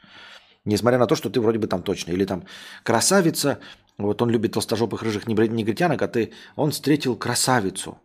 [0.64, 2.12] Несмотря на то, что ты вроде бы там точно.
[2.12, 2.44] Или там
[2.84, 3.58] красавица,
[3.98, 7.98] вот он любит толстожопых рыжих негритянок, а ты, он встретил красавицу,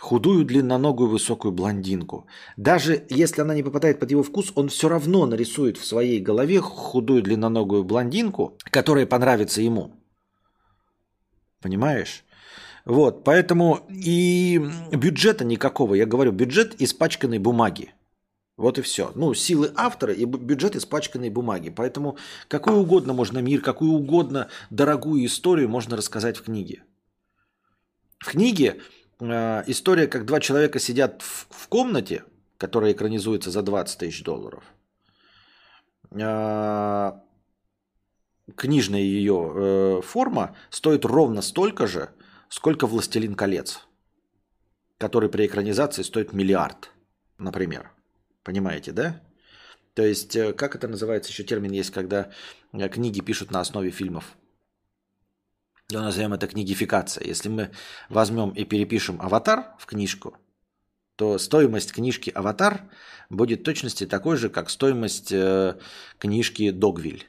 [0.00, 2.26] худую, длинноногую, высокую блондинку.
[2.56, 6.60] Даже если она не попадает под его вкус, он все равно нарисует в своей голове
[6.60, 9.92] худую, длинноногую блондинку, которая понравится ему.
[11.60, 12.24] Понимаешь?
[12.84, 14.60] Вот, поэтому и
[14.92, 15.94] бюджета никакого.
[15.94, 17.94] Я говорю, бюджет испачканной бумаги.
[18.56, 19.10] Вот и все.
[19.14, 21.70] Ну, силы автора и бюджет испачканной бумаги.
[21.70, 22.16] Поэтому
[22.48, 26.84] какой угодно можно мир, какую угодно дорогую историю можно рассказать в книге.
[28.18, 28.80] В книге
[29.20, 32.24] э, история, как два человека сидят в, в комнате,
[32.56, 34.62] которая экранизуется за 20 тысяч долларов.
[36.12, 37.12] Э,
[38.54, 42.10] книжная ее э, форма стоит ровно столько же,
[42.48, 43.80] сколько «Властелин колец»,
[44.98, 46.92] который при экранизации стоит миллиард,
[47.36, 47.93] например.
[48.44, 49.20] Понимаете, да?
[49.94, 52.30] То есть, э, как это называется, еще термин есть, когда
[52.72, 54.36] э, книги пишут на основе фильмов.
[55.90, 57.26] Мы назовем это книгификация.
[57.26, 57.70] Если мы
[58.08, 60.36] возьмем и перепишем «Аватар» в книжку,
[61.16, 62.82] то стоимость книжки «Аватар»
[63.30, 65.78] будет точности такой же, как стоимость э,
[66.18, 67.26] книжки «Догвиль».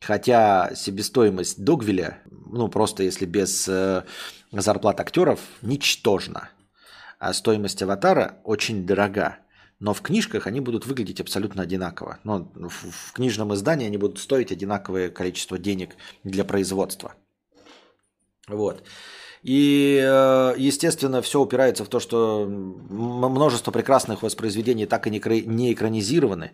[0.00, 3.64] Хотя себестоимость Догвиля, ну просто если без
[4.52, 6.50] зарплат актеров, ничтожна.
[7.18, 9.38] А стоимость аватара очень дорога.
[9.80, 12.18] Но в книжках они будут выглядеть абсолютно одинаково.
[12.24, 17.14] Но в, книжном издании они будут стоить одинаковое количество денег для производства.
[18.48, 18.84] Вот.
[19.42, 26.52] И, э, естественно, все упирается в то, что множество прекрасных воспроизведений так и не экранизированы,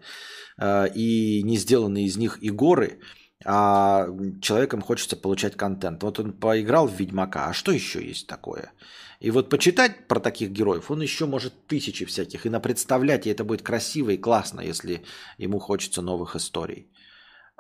[0.58, 2.98] э, и не сделаны из них и горы,
[3.44, 4.06] а
[4.42, 6.02] человекам хочется получать контент.
[6.02, 8.72] Вот он поиграл в Ведьмака, а что еще есть такое?
[9.20, 13.44] И вот почитать про таких героев, он еще может тысячи всяких, и напредставлять, и это
[13.44, 15.04] будет красиво и классно, если
[15.36, 16.90] ему хочется новых историй.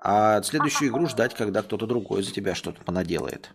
[0.02, 3.50] А следующую игру ждать, когда кто-то другой за тебя что-то понаделает.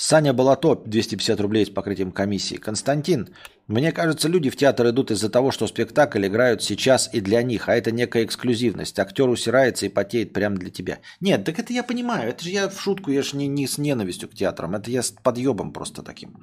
[0.00, 2.54] Саня Балато, 250 рублей с покрытием комиссии.
[2.54, 3.34] Константин,
[3.66, 7.68] мне кажется, люди в театр идут из-за того, что спектакль играют сейчас и для них,
[7.68, 8.98] а это некая эксклюзивность.
[8.98, 11.00] Актер усирается и потеет прямо для тебя.
[11.20, 12.30] Нет, так это я понимаю.
[12.30, 14.74] Это же я в шутку, я же не, не с ненавистью к театрам.
[14.74, 16.38] Это я с подъебом просто таким.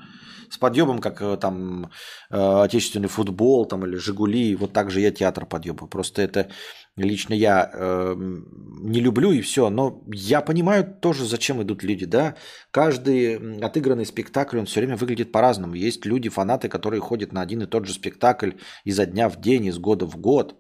[0.52, 1.90] С подъебом, как э, там
[2.30, 4.56] э, отечественный футбол там, или Жигули.
[4.56, 5.88] Вот так же я театр подъеба.
[5.88, 6.52] Просто это
[6.98, 9.70] лично я э, не люблю и все.
[9.70, 12.06] Но я понимаю тоже, зачем идут люди.
[12.06, 12.36] Да?
[12.72, 15.76] Каждый отыгранный спектакль, он все время выглядит по-разному.
[15.76, 18.52] Есть люди, фанаты, которые ходят на один и тот же спектакль
[18.84, 20.56] изо дня в день, из года в год.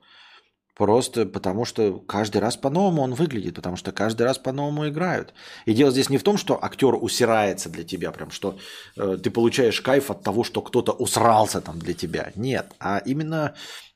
[0.75, 5.33] Просто потому, что каждый раз по-новому он выглядит, потому что каждый раз по-новому играют.
[5.65, 8.59] И дело здесь не в том, что актер усирается для тебя, прям что
[8.95, 12.31] э, ты получаешь кайф от того, что кто-то усрался там для тебя.
[12.35, 13.55] Нет, а именно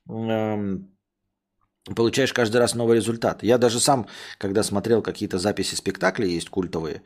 [0.09, 0.77] э,
[1.95, 3.43] получаешь каждый раз новый результат.
[3.43, 4.07] Я даже сам,
[4.37, 7.01] когда смотрел какие-то записи спектаклей, есть культовые,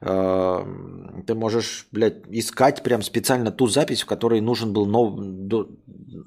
[0.00, 0.64] э,
[1.26, 5.14] ты можешь, блядь, искать прям специально ту запись, в которой нужен был нов...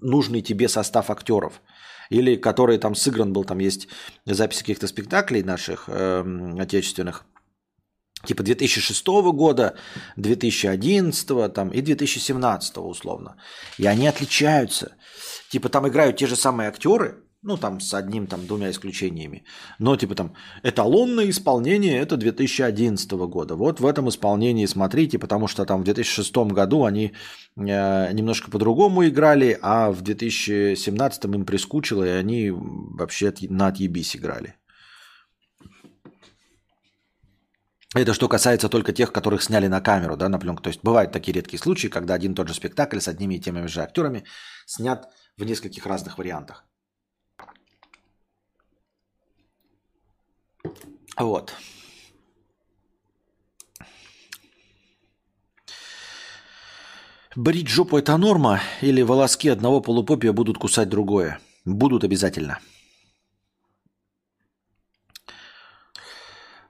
[0.01, 1.61] нужный тебе состав актеров.
[2.09, 3.87] Или который там сыгран был, там есть
[4.25, 6.23] записи каких-то спектаклей наших э,
[6.59, 7.25] отечественных,
[8.25, 9.75] типа 2006 года,
[10.17, 13.37] 2011 там, и 2017 условно.
[13.79, 14.95] И они отличаются.
[15.49, 19.43] Типа там играют те же самые актеры, ну, там с одним, там, двумя исключениями.
[19.79, 20.33] Но, типа, там,
[20.63, 23.55] эталонное исполнение– это 2011 года.
[23.55, 27.11] Вот в этом исполнении смотрите, потому что там в 2006 году они
[27.55, 34.55] э, немножко по-другому играли, а в 2017 им прискучило, и они вообще на отъебись играли.
[37.95, 40.63] Это что касается только тех, которых сняли на камеру, да, на пленку.
[40.63, 43.39] То есть бывают такие редкие случаи, когда один и тот же спектакль с одними и
[43.39, 44.23] теми же актерами
[44.65, 46.65] снят в нескольких разных вариантах.
[51.17, 51.53] Вот.
[57.35, 58.61] Брить жопу– это норма?
[58.81, 61.39] Или волоски одного полупопия будут кусать другое?
[61.65, 62.59] Будут обязательно.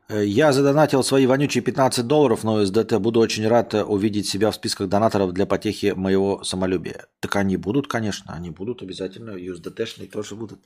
[0.10, 3.00] Я задонатил свои вонючие 15 долларов на USDT.
[3.00, 7.08] Буду очень рад увидеть себя в списках донаторов для потехи моего самолюбия.
[7.20, 8.34] Так они будут, конечно.
[8.34, 9.32] Они будут обязательно.
[9.32, 10.60] USDT-шные тоже будут.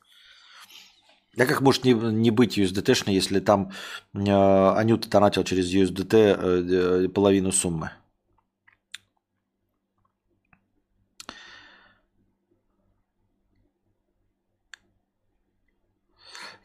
[1.36, 3.72] Да как может не, не быть USDT-шной, если там
[4.14, 7.92] э, Анюта донатил через USDT э, э, половину суммы?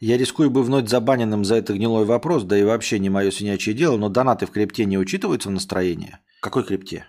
[0.01, 3.73] Я рискую бы вновь забаненным за это гнилой вопрос, да и вообще не мое свинячье
[3.73, 6.17] дело, но донаты в крипте не учитываются в настроении?
[6.39, 7.07] В какой крипте?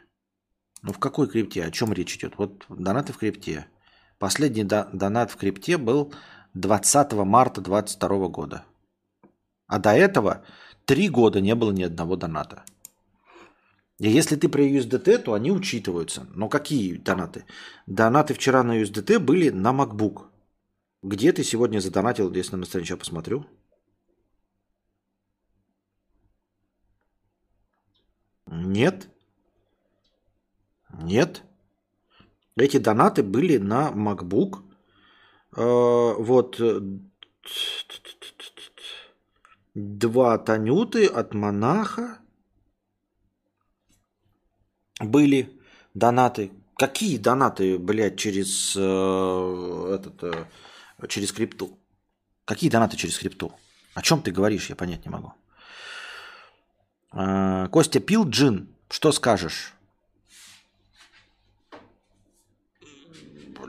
[0.82, 1.64] Ну в какой крипте?
[1.64, 2.34] О чем речь идет?
[2.38, 3.66] Вот донаты в крипте.
[4.18, 6.14] Последний донат в крипте был
[6.56, 8.64] 20 марта 2022 года.
[9.66, 10.42] А до этого
[10.86, 12.64] три года не было ни одного доната.
[13.98, 16.26] И если ты про USDT, то они учитываются.
[16.34, 17.44] Но какие донаты?
[17.86, 20.28] Донаты вчера на USDT были на MacBook.
[21.02, 23.46] Где ты сегодня задонатил, если на странице я посмотрю?
[28.46, 29.08] Нет.
[31.02, 31.42] Нет.
[32.56, 34.65] Эти донаты были на MacBook
[35.62, 36.80] вот э,
[39.74, 42.18] два Танюты от монаха
[45.00, 45.58] были
[45.94, 46.52] донаты.
[46.76, 50.46] Какие донаты, блядь, через э, этот, э,
[51.08, 51.78] через крипту?
[52.44, 53.52] Какие донаты через крипту?
[53.94, 55.32] О чем ты говоришь, я понять не могу.
[57.12, 58.68] Э, Костя пил джин.
[58.90, 59.75] Что скажешь?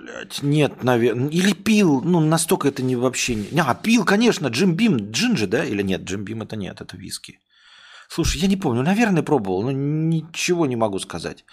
[0.08, 1.30] Блять, нет, наверное.
[1.30, 2.02] Или пил.
[2.02, 3.60] Ну, настолько это не вообще не.
[3.60, 5.12] А, пил, конечно, Джим Бим.
[5.12, 5.66] Джин да?
[5.66, 6.02] Или нет?
[6.04, 7.40] Джим Бим это нет, это виски.
[8.08, 8.84] Слушай, я не помню.
[8.84, 11.44] Наверное, пробовал, но ничего не могу сказать.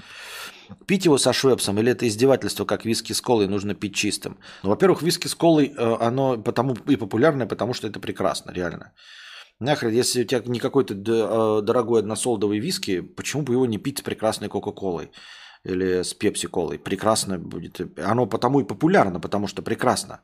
[0.87, 4.39] Пить его со швепсом или это издевательство, как виски с колой, нужно пить чистым?
[4.63, 8.93] Ну, во-первых, виски с колой, э, оно потому и популярное, потому что это прекрасно, реально.
[9.61, 13.99] Нахрен, если у тебя не какой-то э, дорогой односолдовый виски, почему бы его не пить
[13.99, 15.11] с прекрасной Кока-Колой
[15.65, 16.79] или с Пепси-Колой?
[16.79, 17.81] Прекрасно будет.
[17.99, 20.21] Оно потому и популярно, потому что прекрасно.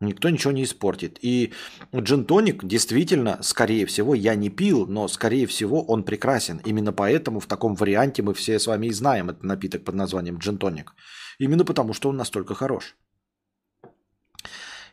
[0.00, 1.18] Никто ничего не испортит.
[1.22, 1.52] И
[1.92, 6.60] джин-тоник действительно, скорее всего, я не пил, но скорее всего он прекрасен.
[6.64, 10.38] Именно поэтому в таком варианте мы все с вами и знаем этот напиток под названием
[10.38, 10.94] джин-тоник.
[11.40, 12.96] Именно потому, что он настолько хорош.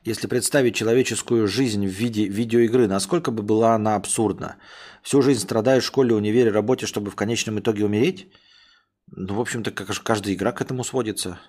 [0.04, 4.58] Если представить человеческую жизнь в виде видеоигры, насколько бы была она абсурдна?
[5.04, 8.28] Всю жизнь страдаю в школе, универе, работе, чтобы в конечном итоге умереть?
[9.16, 11.40] Ну, в общем-то, как каждая игра к этому сводится.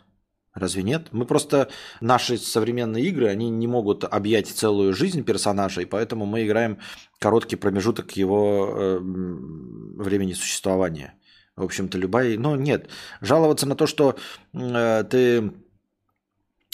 [0.55, 1.09] Разве нет?
[1.13, 1.69] Мы просто,
[2.01, 6.79] наши современные игры, они не могут объять целую жизнь персонажа, и поэтому мы играем
[7.19, 11.15] короткий промежуток его э, времени существования.
[11.57, 12.39] В общем-то, любая...
[12.39, 12.89] Но нет.
[13.21, 14.17] Жаловаться на то, что
[14.55, 15.53] э, ты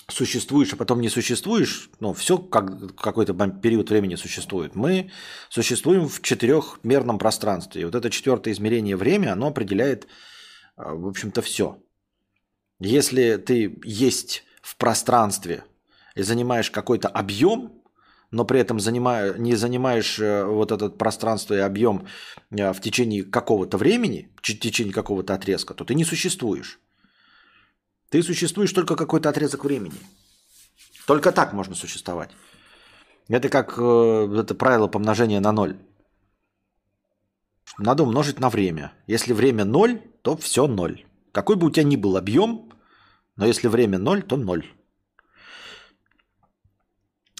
[0.08, 4.76] существуешь, а потом не существуешь, ну, все как какой-то период времени существует.
[4.76, 5.10] Мы
[5.48, 7.82] существуем в четырехмерном пространстве.
[7.82, 10.06] И вот это четвертое измерение время, оно определяет,
[10.76, 11.78] в общем-то, все.
[12.78, 15.64] Если ты есть в пространстве
[16.14, 17.82] и занимаешь какой-то объем,
[18.30, 22.06] но при этом занимая, не занимаешь э, вот этот пространство и объем
[22.50, 26.80] э, в течение какого-то времени, в течение какого-то отрезка, то ты не существуешь.
[28.08, 29.98] Ты существуешь только какой-то отрезок времени.
[31.06, 32.30] Только так можно существовать.
[33.28, 35.76] Это как э, это правило помножения на ноль.
[37.78, 38.92] Надо умножить на время.
[39.06, 41.04] Если время ноль, то все ноль.
[41.32, 42.72] Какой бы у тебя ни был объем,
[43.36, 44.66] но если время ноль, то ноль.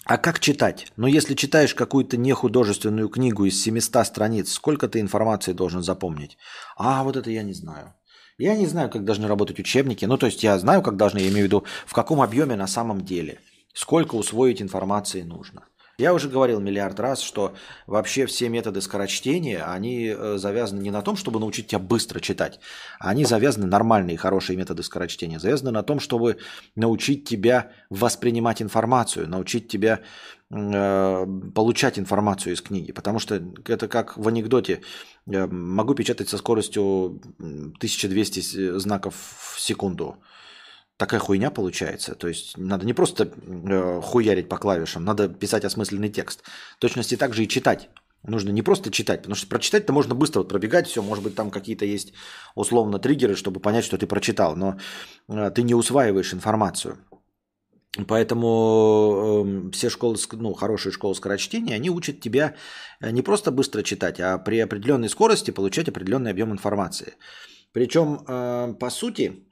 [0.05, 0.93] А как читать?
[0.97, 6.37] Ну, если читаешь какую-то нехудожественную книгу из 700 страниц, сколько ты информации должен запомнить?
[6.77, 7.95] А, вот это я не знаю.
[8.37, 10.05] Я не знаю, как должны работать учебники.
[10.05, 12.67] Ну, то есть я знаю, как должны, я имею в виду, в каком объеме на
[12.67, 13.39] самом деле.
[13.75, 15.67] Сколько усвоить информации нужно.
[16.03, 17.55] Я уже говорил миллиард раз, что
[17.87, 22.59] вообще все методы скорочтения, они э, завязаны не на том, чтобы научить тебя быстро читать,
[22.99, 26.39] они завязаны, нормальные, хорошие методы скорочтения, завязаны на том, чтобы
[26.75, 30.01] научить тебя воспринимать информацию, научить тебя
[30.51, 32.91] э, получать информацию из книги.
[32.91, 34.81] Потому что это как в анекдоте.
[35.27, 39.15] Могу печатать со скоростью 1200 знаков
[39.55, 40.17] в секунду
[40.97, 42.15] такая хуйня получается.
[42.15, 46.43] То есть надо не просто э, хуярить по клавишам, надо писать осмысленный текст.
[46.77, 47.91] В точности так же и читать.
[48.25, 51.51] Нужно не просто читать, потому что прочитать-то можно быстро вот пробегать, все, может быть, там
[51.51, 52.13] какие-то есть
[52.55, 54.79] условно триггеры, чтобы понять, что ты прочитал, но
[55.29, 56.99] э, ты не усваиваешь информацию.
[58.07, 62.55] Поэтому э, все школы, ну, хорошие школы скорочтения, они учат тебя
[63.01, 67.15] э, не просто быстро читать, а при определенной скорости получать определенный объем информации.
[67.73, 69.45] Причем, э, по сути,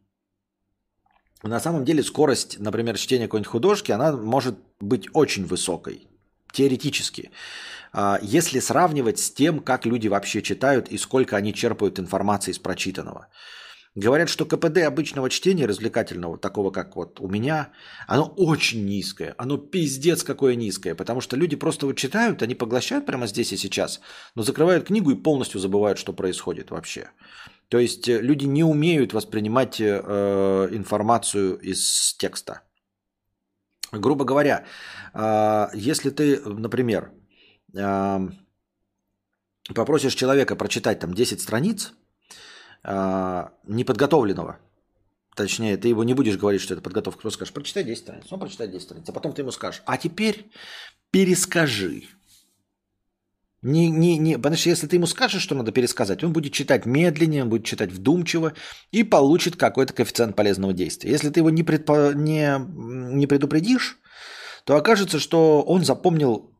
[1.42, 6.08] на самом деле скорость, например, чтения какой-нибудь художки, она может быть очень высокой,
[6.52, 7.30] теоретически.
[7.92, 12.58] А, если сравнивать с тем, как люди вообще читают и сколько они черпают информации из
[12.58, 13.28] прочитанного.
[13.96, 17.72] Говорят, что КПД обычного чтения развлекательного, такого как вот у меня,
[18.06, 19.34] оно очень низкое.
[19.36, 20.94] Оно пиздец какое низкое.
[20.94, 24.00] Потому что люди просто вот читают, они поглощают прямо здесь и сейчас,
[24.36, 27.10] но закрывают книгу и полностью забывают, что происходит вообще.
[27.70, 32.62] То есть э, люди не умеют воспринимать э, информацию из текста.
[33.92, 34.64] Грубо говоря,
[35.14, 37.12] э, если ты, например,
[37.76, 38.28] э,
[39.74, 41.92] попросишь человека прочитать там 10 страниц
[42.82, 44.58] э, неподготовленного,
[45.36, 48.40] точнее, ты его не будешь говорить, что это подготовка, просто скажешь, прочитай 10 страниц, он
[48.40, 50.50] прочитает 10 страниц, а потом ты ему скажешь, а теперь
[51.12, 52.02] перескажи.
[53.62, 56.86] Не, не, не, потому что если ты ему скажешь, что надо пересказать, он будет читать
[56.86, 58.54] медленнее, он будет читать вдумчиво
[58.90, 61.10] и получит какой-то коэффициент полезного действия.
[61.10, 63.98] Если ты его не, предпо, не, не предупредишь,
[64.64, 66.54] то окажется, что он запомнил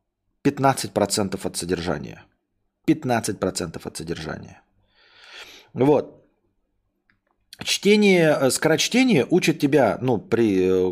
[0.44, 2.24] 15% от содержания.
[2.86, 4.62] 15% от содержания.
[5.72, 6.19] Вот.
[7.64, 10.82] Чтение, э, скорочтение учит тебя, ну, при э,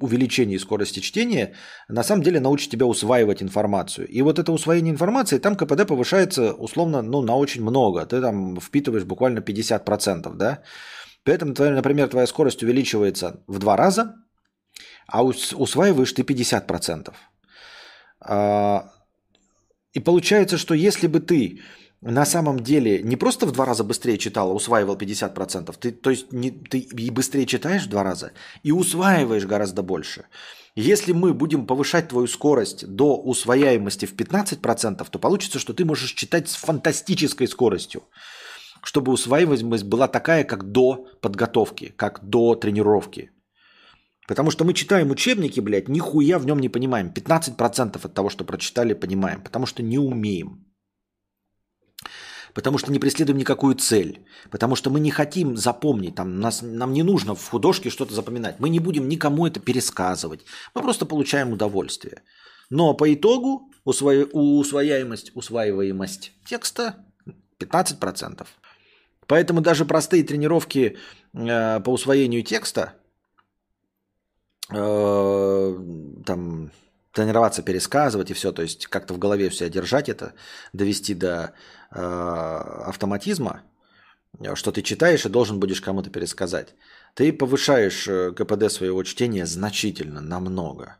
[0.00, 1.54] увеличении скорости чтения,
[1.88, 4.08] на самом деле научит тебя усваивать информацию.
[4.08, 8.06] И вот это усвоение информации, там КПД повышается условно, ну, на очень много.
[8.06, 10.62] Ты там впитываешь буквально 50%, да?
[11.24, 14.14] Поэтому, например, твоя скорость увеличивается в два раза,
[15.06, 17.14] а усваиваешь ты 50%.
[18.20, 18.90] А,
[19.92, 21.60] и получается, что если бы ты
[22.02, 25.74] на самом деле не просто в два раза быстрее читал, а усваивал 50%.
[25.78, 28.32] Ты, то есть не, ты и быстрее читаешь в два раза,
[28.62, 30.24] и усваиваешь гораздо больше.
[30.76, 36.12] Если мы будем повышать твою скорость до усвояемости в 15%, то получится, что ты можешь
[36.12, 38.04] читать с фантастической скоростью,
[38.82, 43.30] чтобы усваиваемость была такая, как до подготовки, как до тренировки.
[44.26, 47.12] Потому что мы читаем учебники, блядь, нихуя в нем не понимаем.
[47.12, 49.42] 15% от того, что прочитали, понимаем.
[49.42, 50.69] Потому что не умеем.
[52.54, 54.24] Потому что не преследуем никакую цель.
[54.50, 56.14] Потому что мы не хотим запомнить.
[56.14, 58.60] Там, нас, нам не нужно в художке что-то запоминать.
[58.60, 60.44] Мы не будем никому это пересказывать.
[60.74, 62.22] Мы просто получаем удовольствие.
[62.70, 64.26] Но по итогу усвоя...
[64.26, 67.04] усвояемость, усваиваемость текста
[67.58, 68.46] 15%.
[69.26, 70.96] Поэтому даже простые тренировки
[71.34, 72.94] э, по усвоению текста,
[74.72, 75.78] э,
[76.26, 76.72] там,
[77.12, 80.34] тренироваться, пересказывать и все, то есть как-то в голове все держать это,
[80.72, 81.52] довести до
[81.90, 82.00] э,
[82.86, 83.62] автоматизма,
[84.54, 86.74] что ты читаешь и должен будешь кому-то пересказать.
[87.14, 90.98] Ты повышаешь э, КПД своего чтения значительно, намного.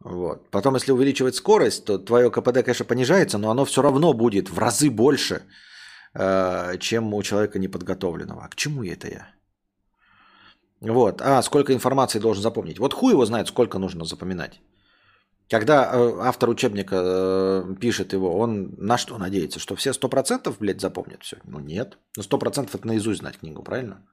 [0.00, 0.50] Вот.
[0.50, 4.58] Потом, если увеличивать скорость, то твое КПД, конечно, понижается, но оно все равно будет в
[4.58, 5.42] разы больше,
[6.14, 8.44] Э, чем у человека неподготовленного.
[8.44, 9.28] А к чему это я?
[10.80, 11.20] Вот.
[11.20, 12.78] А, сколько информации должен запомнить.
[12.78, 14.60] Вот хуй его знает, сколько нужно запоминать.
[15.48, 19.58] Когда э, автор учебника э, пишет его, он на что надеется?
[19.58, 21.38] Что все сто процентов, блядь, запомнят все?
[21.44, 21.98] Ну нет.
[22.16, 24.04] Ну сто процентов это наизусть знать книгу, правильно?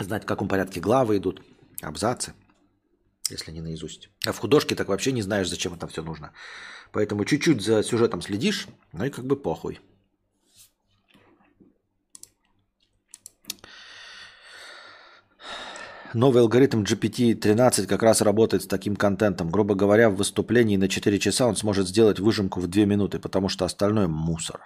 [0.00, 1.42] Знать, в каком порядке главы идут,
[1.82, 2.34] абзацы
[3.30, 4.10] если не наизусть.
[4.26, 6.32] А в художке так вообще не знаешь, зачем это все нужно.
[6.92, 9.80] Поэтому чуть-чуть за сюжетом следишь, ну и как бы похуй.
[16.14, 19.50] Новый алгоритм GPT-13 как раз работает с таким контентом.
[19.50, 23.48] Грубо говоря, в выступлении на 4 часа он сможет сделать выжимку в 2 минуты, потому
[23.48, 24.60] что остальное мусор.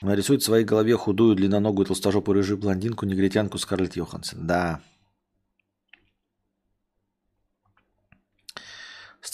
[0.00, 4.46] Нарисует в своей голове худую, длинноногую, толстожопую рыжую блондинку, негритянку Скарлетт Йоханссон.
[4.46, 4.80] Да,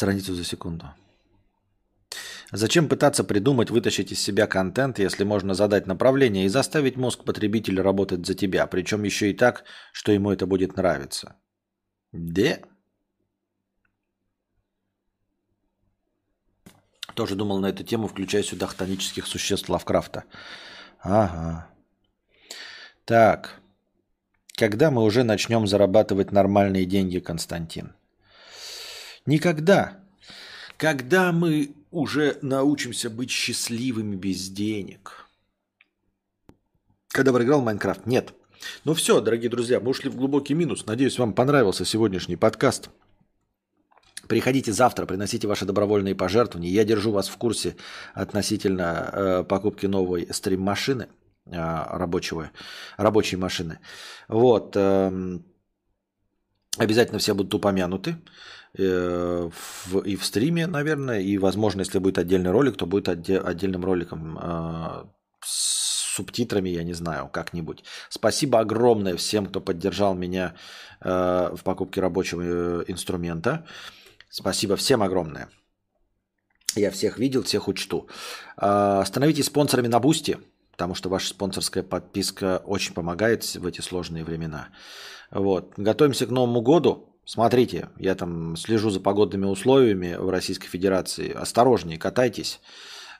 [0.00, 0.86] страницу за секунду.
[2.52, 7.82] Зачем пытаться придумать, вытащить из себя контент, если можно задать направление и заставить мозг потребителя
[7.82, 11.36] работать за тебя, причем еще и так, что ему это будет нравиться?
[12.12, 12.58] Да?
[17.14, 20.24] Тоже думал на эту тему, включая сюда хтонических существ Лавкрафта.
[21.00, 21.68] Ага.
[23.04, 23.60] Так.
[24.56, 27.94] Когда мы уже начнем зарабатывать нормальные деньги, Константин?
[29.24, 30.00] Никогда.
[30.76, 35.26] Когда мы уже научимся быть счастливыми без денег.
[37.08, 38.06] Когда проиграл Майнкрафт?
[38.06, 38.32] Нет.
[38.84, 40.86] Ну все, дорогие друзья, мы ушли в глубокий минус.
[40.86, 42.90] Надеюсь, вам понравился сегодняшний подкаст.
[44.28, 46.70] Приходите завтра, приносите ваши добровольные пожертвования.
[46.70, 47.76] Я держу вас в курсе
[48.14, 51.08] относительно э, покупки новой стрим-машины
[51.46, 52.52] э, рабочего,
[52.96, 53.80] рабочей машины.
[54.28, 54.76] Вот.
[54.76, 55.40] Э,
[56.78, 58.18] обязательно все будут упомянуты.
[58.78, 63.40] Э, в, и в стриме, наверное, и, возможно, если будет отдельный ролик, то будет отде-
[63.40, 65.04] отдельным роликом э,
[65.44, 67.84] с субтитрами, я не знаю, как-нибудь.
[68.08, 70.54] Спасибо огромное всем, кто поддержал меня
[71.00, 73.66] э, в покупке рабочего э, инструмента.
[74.28, 75.48] Спасибо всем огромное.
[76.76, 78.08] Я всех видел, всех учту.
[78.56, 80.38] Э, становитесь спонсорами на Boosty,
[80.72, 84.68] потому что ваша спонсорская подписка очень помогает в эти сложные времена.
[85.32, 85.74] Вот.
[85.76, 87.09] Готовимся к Новому году.
[87.32, 91.30] Смотрите, я там слежу за погодными условиями в Российской Федерации.
[91.30, 92.60] Осторожнее, катайтесь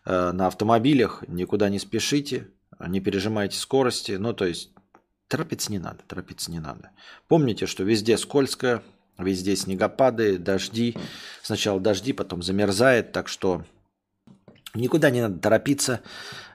[0.05, 2.49] э, на автомобилях, никуда не спешите,
[2.85, 4.17] не пережимайте скорости.
[4.19, 4.73] Ну, то есть,
[5.29, 6.91] торопиться не надо, торопиться не надо.
[7.29, 8.83] Помните, что везде скользко,
[9.17, 10.97] везде снегопады, дожди.
[11.41, 13.65] Сначала дожди, потом замерзает, так что
[14.75, 16.01] никуда не надо торопиться,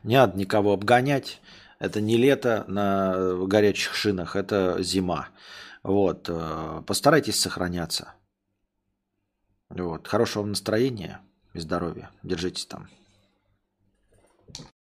[0.04, 1.40] не надо никого обгонять.
[1.80, 5.30] Это не лето на горячих шинах, это зима.
[5.86, 6.28] Вот.
[6.30, 8.16] Э, постарайтесь сохраняться.
[9.70, 10.08] Вот.
[10.08, 11.22] Хорошего вам настроения
[11.54, 12.10] и здоровья.
[12.24, 12.90] Держитесь там.